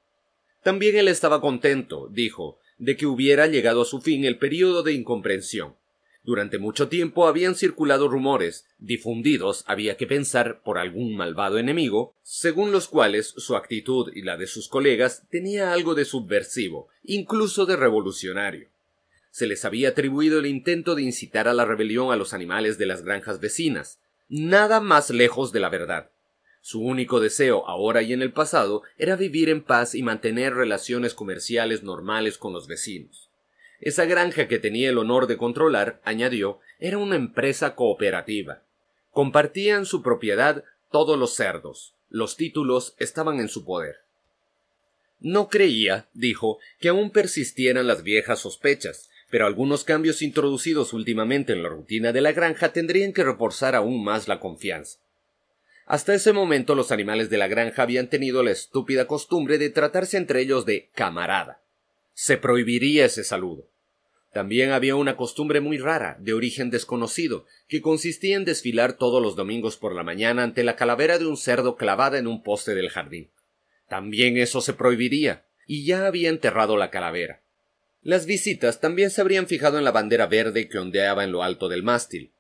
También 0.63 0.99
él 0.99 1.09
estaba 1.09 1.41
contento, 1.41 2.09
dijo, 2.11 2.59
de 2.77 2.97
que 2.99 3.07
hubiera 3.07 3.47
llegado 3.47 3.83
a 3.83 3.87
su 3.87 4.03
fin 4.03 4.27
el 4.27 4.37
período 4.37 4.83
de 4.83 4.93
incomprensión. 4.93 5.75
Durante 6.27 6.59
mucho 6.59 6.89
tiempo 6.89 7.29
habían 7.29 7.55
circulado 7.55 8.09
rumores, 8.09 8.67
difundidos, 8.81 9.63
había 9.69 9.97
que 9.97 10.09
pensar, 10.09 10.61
por 10.65 10.77
algún 10.77 11.17
malvado 11.17 11.57
enemigo, 11.57 12.17
según 12.25 12.73
los 12.73 12.89
cuales 12.89 13.33
su 13.37 13.55
actitud 13.55 14.11
y 14.13 14.23
la 14.23 14.37
de 14.37 14.49
sus 14.49 14.67
colegas 14.67 15.23
tenía 15.31 15.73
algo 15.73 15.95
de 15.95 16.05
subversivo, 16.05 16.89
incluso 17.05 17.65
de 17.65 17.77
revolucionario. 17.77 18.67
Se 19.31 19.47
les 19.47 19.65
había 19.65 19.91
atribuido 19.91 20.41
el 20.41 20.47
intento 20.47 20.97
de 20.97 21.03
incitar 21.03 21.47
a 21.47 21.55
la 21.55 21.65
rebelión 21.65 22.11
a 22.11 22.17
los 22.17 22.33
animales 22.35 22.77
de 22.77 22.87
las 22.87 23.03
granjas 23.05 23.39
vecinas, 23.39 24.01
nada 24.29 24.81
más 24.81 25.11
lejos 25.11 25.53
de 25.53 25.61
la 25.61 25.69
verdad. 25.69 26.11
Su 26.61 26.81
único 26.81 27.21
deseo, 27.21 27.69
ahora 27.69 28.03
y 28.03 28.13
en 28.13 28.21
el 28.21 28.33
pasado, 28.33 28.83
era 28.99 29.15
vivir 29.15 29.49
en 29.49 29.63
paz 29.63 29.95
y 29.95 30.03
mantener 30.03 30.55
relaciones 30.55 31.15
comerciales 31.15 31.85
normales 31.85 32.37
con 32.37 32.53
los 32.53 32.67
vecinos. 32.67 33.31
Esa 33.81 34.05
granja 34.05 34.49
que 34.49 34.59
tenía 34.59 34.91
el 34.91 34.99
honor 34.99 35.27
de 35.27 35.37
controlar, 35.37 36.01
añadió, 36.05 36.61
era 36.79 36.99
una 36.99 37.17
empresa 37.17 37.75
cooperativa. 37.75 38.63
Compartían 39.11 39.87
su 39.87 40.03
propiedad 40.03 40.65
todos 40.91 41.19
los 41.19 41.35
cerdos. 41.35 41.95
Los 42.09 42.37
títulos 42.37 42.95
estaban 42.99 43.41
en 43.41 43.49
su 43.49 43.65
poder. 43.65 43.97
No 45.21 45.49
creía, 45.49 46.09
dijo, 46.13 46.59
que 46.79 46.89
aún 46.89 47.11
persistieran 47.11 47.87
las 47.87 48.03
viejas 48.03 48.41
sospechas, 48.41 49.11
pero 49.31 49.47
algunos 49.47 49.85
cambios 49.85 50.23
introducidos 50.23 50.93
últimamente 50.93 51.53
en 51.53 51.63
la 51.63 51.69
rutina 51.69 52.13
de 52.13 52.21
la 52.21 52.33
granja 52.33 52.73
tendrían 52.73 53.13
que 53.13 53.25
reforzar 53.25 53.75
aún 53.75 54.05
más 54.05 54.29
la 54.29 54.41
confianza. 54.41 54.99
Hasta 55.87 56.15
ese 56.15 56.33
momento 56.33 56.75
los 56.75 56.93
animales 56.93 57.31
de 57.31 57.39
la 57.39 57.49
granja 57.49 57.83
habían 57.83 58.09
tenido 58.09 58.43
la 58.43 58.51
estúpida 58.51 59.07
costumbre 59.07 59.59
de 59.59 59.71
tratarse 59.71 60.17
entre 60.17 60.41
ellos 60.41 60.67
de 60.67 60.91
camarada. 60.95 61.61
Se 62.19 62.39
prohibiría 62.39 63.05
ese 63.05 63.25
saludo. 63.25 63.69
También 64.33 64.71
había 64.71 64.97
una 64.97 65.19
costumbre 65.19 65.61
muy 65.61 65.77
rara, 65.77 66.17
de 66.19 66.33
origen 66.33 66.71
desconocido, 66.71 67.45
que 67.69 67.83
consistía 67.83 68.37
en 68.37 68.47
desfilar 68.47 68.95
todos 68.95 69.23
los 69.23 69.37
domingos 69.37 69.77
por 69.77 69.95
la 69.95 70.03
mañana 70.03 70.43
ante 70.43 70.65
la 70.65 70.77
calavera 70.77 71.19
de 71.19 71.27
un 71.27 71.37
cerdo 71.37 71.77
clavada 71.77 72.17
en 72.17 72.27
un 72.27 72.43
poste 72.43 72.75
del 72.75 72.89
jardín. 72.89 73.29
También 73.87 74.39
eso 74.39 74.63
se 74.63 74.73
prohibiría, 74.73 75.45
y 75.67 75.85
ya 75.85 76.07
había 76.07 76.31
enterrado 76.31 76.79
la 76.79 76.91
calavera. 76.91 77.43
Las 78.01 78.25
visitas 78.25 78.81
también 78.81 79.11
se 79.11 79.21
habrían 79.21 79.47
fijado 79.47 79.77
en 79.77 79.85
la 79.85 79.93
bandera 79.93 80.27
verde 80.27 80.71
que 80.71 80.79
ondeaba 80.79 81.23
en 81.23 81.33
lo 81.33 81.43
alto 81.43 81.69
del 81.69 81.83
mástil, 81.83 82.33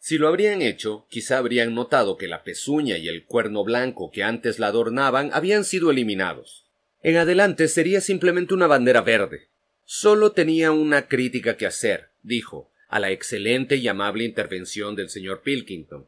si 0.00 0.16
lo 0.16 0.28
habrían 0.28 0.62
hecho, 0.62 1.06
quizá 1.10 1.38
habrían 1.38 1.74
notado 1.74 2.16
que 2.16 2.28
la 2.28 2.44
pezuña 2.44 2.96
y 2.98 3.08
el 3.08 3.24
cuerno 3.24 3.64
blanco 3.64 4.10
que 4.10 4.22
antes 4.22 4.58
la 4.58 4.68
adornaban 4.68 5.30
habían 5.32 5.64
sido 5.64 5.90
eliminados. 5.90 6.67
En 7.02 7.16
adelante 7.16 7.68
sería 7.68 8.00
simplemente 8.00 8.54
una 8.54 8.66
bandera 8.66 9.00
verde. 9.02 9.48
Solo 9.84 10.32
tenía 10.32 10.72
una 10.72 11.06
crítica 11.06 11.56
que 11.56 11.66
hacer, 11.66 12.08
dijo, 12.22 12.70
a 12.88 12.98
la 12.98 13.10
excelente 13.10 13.76
y 13.76 13.86
amable 13.86 14.24
intervención 14.24 14.96
del 14.96 15.08
señor 15.08 15.42
Pilkington. 15.42 16.06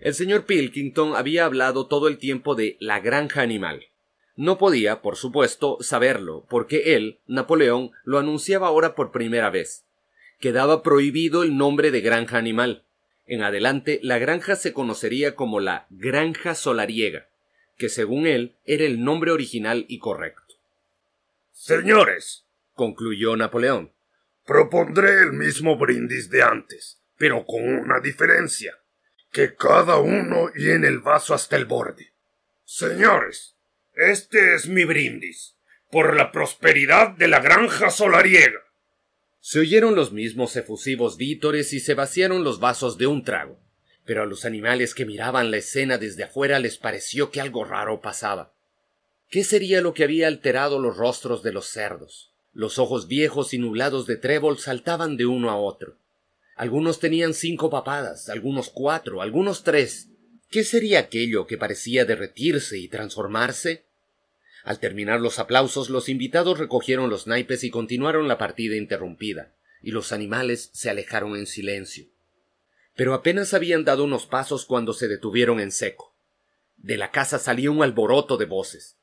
El 0.00 0.14
señor 0.14 0.46
Pilkington 0.46 1.14
había 1.14 1.44
hablado 1.44 1.86
todo 1.86 2.08
el 2.08 2.18
tiempo 2.18 2.54
de 2.54 2.76
la 2.80 3.00
granja 3.00 3.42
animal. 3.42 3.86
No 4.36 4.58
podía, 4.58 5.00
por 5.00 5.16
supuesto, 5.16 5.78
saberlo, 5.80 6.44
porque 6.48 6.94
él, 6.96 7.18
Napoleón, 7.26 7.92
lo 8.04 8.18
anunciaba 8.18 8.66
ahora 8.66 8.94
por 8.94 9.12
primera 9.12 9.50
vez. 9.50 9.84
Quedaba 10.40 10.82
prohibido 10.82 11.42
el 11.42 11.56
nombre 11.56 11.90
de 11.90 12.00
granja 12.00 12.38
animal. 12.38 12.82
En 13.26 13.42
adelante, 13.42 14.00
la 14.02 14.18
granja 14.18 14.56
se 14.56 14.72
conocería 14.72 15.34
como 15.34 15.60
la 15.60 15.86
Granja 15.90 16.54
Solariega, 16.54 17.28
que 17.76 17.88
según 17.88 18.26
él 18.26 18.56
era 18.64 18.84
el 18.84 19.02
nombre 19.02 19.30
original 19.30 19.84
y 19.88 19.98
correcto. 19.98 20.54
Señores, 21.52 22.46
concluyó 22.74 23.36
Napoleón, 23.36 23.92
propondré 24.44 25.22
el 25.22 25.32
mismo 25.32 25.76
brindis 25.76 26.30
de 26.30 26.42
antes, 26.42 27.00
pero 27.16 27.46
con 27.46 27.62
una 27.62 28.00
diferencia, 28.00 28.78
que 29.32 29.54
cada 29.54 29.98
uno 29.98 30.52
llene 30.54 30.88
el 30.88 31.00
vaso 31.00 31.34
hasta 31.34 31.56
el 31.56 31.64
borde. 31.64 32.12
Señores, 32.64 33.56
este 33.94 34.54
es 34.54 34.68
mi 34.68 34.84
brindis, 34.84 35.56
por 35.90 36.16
la 36.16 36.32
prosperidad 36.32 37.10
de 37.10 37.28
la 37.28 37.40
granja 37.40 37.90
solariega. 37.90 38.60
Se 39.40 39.60
oyeron 39.60 39.94
los 39.94 40.12
mismos 40.12 40.56
efusivos 40.56 41.16
vítores 41.16 41.72
y 41.72 41.80
se 41.80 41.94
vaciaron 41.94 42.44
los 42.44 42.60
vasos 42.60 42.98
de 42.98 43.06
un 43.06 43.24
trago. 43.24 43.63
Pero 44.04 44.22
a 44.22 44.26
los 44.26 44.44
animales 44.44 44.94
que 44.94 45.06
miraban 45.06 45.50
la 45.50 45.56
escena 45.56 45.98
desde 45.98 46.24
afuera 46.24 46.58
les 46.58 46.76
pareció 46.76 47.30
que 47.30 47.40
algo 47.40 47.64
raro 47.64 48.00
pasaba. 48.00 48.52
¿Qué 49.30 49.44
sería 49.44 49.80
lo 49.80 49.94
que 49.94 50.04
había 50.04 50.28
alterado 50.28 50.78
los 50.78 50.96
rostros 50.96 51.42
de 51.42 51.52
los 51.52 51.66
cerdos? 51.66 52.32
Los 52.52 52.78
ojos 52.78 53.08
viejos 53.08 53.52
y 53.52 53.58
nublados 53.58 54.06
de 54.06 54.16
trébol 54.16 54.58
saltaban 54.58 55.16
de 55.16 55.26
uno 55.26 55.50
a 55.50 55.56
otro. 55.56 55.98
Algunos 56.54 57.00
tenían 57.00 57.34
cinco 57.34 57.68
papadas, 57.68 58.28
algunos 58.28 58.70
cuatro, 58.70 59.22
algunos 59.22 59.64
tres. 59.64 60.08
¿Qué 60.50 60.62
sería 60.62 61.00
aquello 61.00 61.48
que 61.48 61.58
parecía 61.58 62.04
derretirse 62.04 62.78
y 62.78 62.86
transformarse? 62.86 63.86
Al 64.62 64.78
terminar 64.78 65.20
los 65.20 65.40
aplausos, 65.40 65.90
los 65.90 66.08
invitados 66.08 66.58
recogieron 66.58 67.10
los 67.10 67.26
naipes 67.26 67.64
y 67.64 67.70
continuaron 67.70 68.28
la 68.28 68.38
partida 68.38 68.76
interrumpida, 68.76 69.52
y 69.82 69.90
los 69.90 70.12
animales 70.12 70.70
se 70.72 70.90
alejaron 70.90 71.36
en 71.36 71.46
silencio. 71.46 72.06
Pero 72.96 73.14
apenas 73.14 73.54
habían 73.54 73.84
dado 73.84 74.04
unos 74.04 74.26
pasos 74.26 74.64
cuando 74.64 74.92
se 74.92 75.08
detuvieron 75.08 75.60
en 75.60 75.72
seco. 75.72 76.14
De 76.76 76.96
la 76.96 77.10
casa 77.10 77.38
salió 77.38 77.72
un 77.72 77.82
alboroto 77.82 78.36
de 78.36 78.44
voces. 78.44 78.96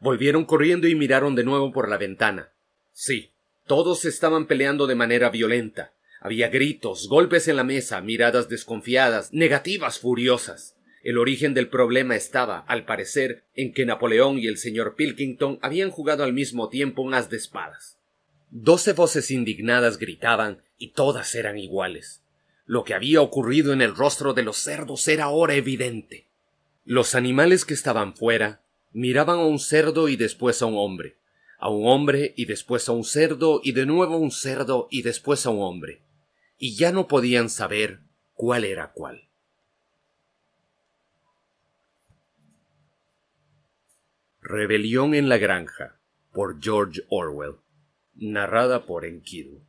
Volvieron 0.00 0.44
corriendo 0.44 0.88
y 0.88 0.94
miraron 0.94 1.34
de 1.34 1.44
nuevo 1.44 1.72
por 1.72 1.88
la 1.88 1.96
ventana. 1.96 2.52
Sí, 2.92 3.32
todos 3.66 4.04
estaban 4.04 4.46
peleando 4.46 4.86
de 4.86 4.94
manera 4.94 5.30
violenta. 5.30 5.92
Había 6.20 6.48
gritos, 6.48 7.08
golpes 7.08 7.46
en 7.46 7.56
la 7.56 7.64
mesa, 7.64 8.00
miradas 8.00 8.48
desconfiadas, 8.48 9.32
negativas 9.32 9.98
furiosas. 9.98 10.76
El 11.02 11.18
origen 11.18 11.54
del 11.54 11.68
problema 11.68 12.16
estaba, 12.16 12.60
al 12.66 12.84
parecer, 12.84 13.44
en 13.54 13.72
que 13.72 13.86
Napoleón 13.86 14.38
y 14.38 14.48
el 14.48 14.58
señor 14.58 14.96
Pilkington 14.96 15.58
habían 15.62 15.90
jugado 15.90 16.24
al 16.24 16.32
mismo 16.32 16.68
tiempo 16.68 17.02
unas 17.02 17.30
de 17.30 17.36
espadas. 17.36 17.98
Doce 18.50 18.92
voces 18.92 19.30
indignadas 19.30 19.98
gritaban 19.98 20.62
y 20.78 20.92
todas 20.92 21.34
eran 21.34 21.58
iguales. 21.58 22.22
Lo 22.66 22.82
que 22.82 22.94
había 22.94 23.22
ocurrido 23.22 23.72
en 23.72 23.80
el 23.80 23.94
rostro 23.94 24.34
de 24.34 24.42
los 24.42 24.58
cerdos 24.58 25.06
era 25.06 25.24
ahora 25.24 25.54
evidente. 25.54 26.26
Los 26.84 27.14
animales 27.14 27.64
que 27.64 27.74
estaban 27.74 28.14
fuera 28.14 28.60
miraban 28.92 29.38
a 29.38 29.46
un 29.46 29.60
cerdo 29.60 30.08
y 30.08 30.16
después 30.16 30.62
a 30.62 30.66
un 30.66 30.76
hombre, 30.76 31.16
a 31.58 31.70
un 31.70 31.86
hombre 31.86 32.34
y 32.36 32.46
después 32.46 32.88
a 32.88 32.92
un 32.92 33.04
cerdo 33.04 33.60
y 33.62 33.72
de 33.72 33.86
nuevo 33.86 34.14
a 34.14 34.18
un 34.18 34.32
cerdo 34.32 34.88
y 34.90 35.02
después 35.02 35.46
a 35.46 35.50
un 35.50 35.62
hombre, 35.62 36.02
y 36.58 36.76
ya 36.76 36.92
no 36.92 37.06
podían 37.06 37.50
saber 37.50 38.00
cuál 38.34 38.64
era 38.64 38.92
cuál. 38.92 39.28
Rebelión 44.40 45.14
en 45.14 45.28
la 45.28 45.38
granja 45.38 45.98
por 46.32 46.62
George 46.62 47.02
Orwell, 47.08 47.56
narrada 48.14 48.86
por 48.86 49.04
Enkidu. 49.04 49.66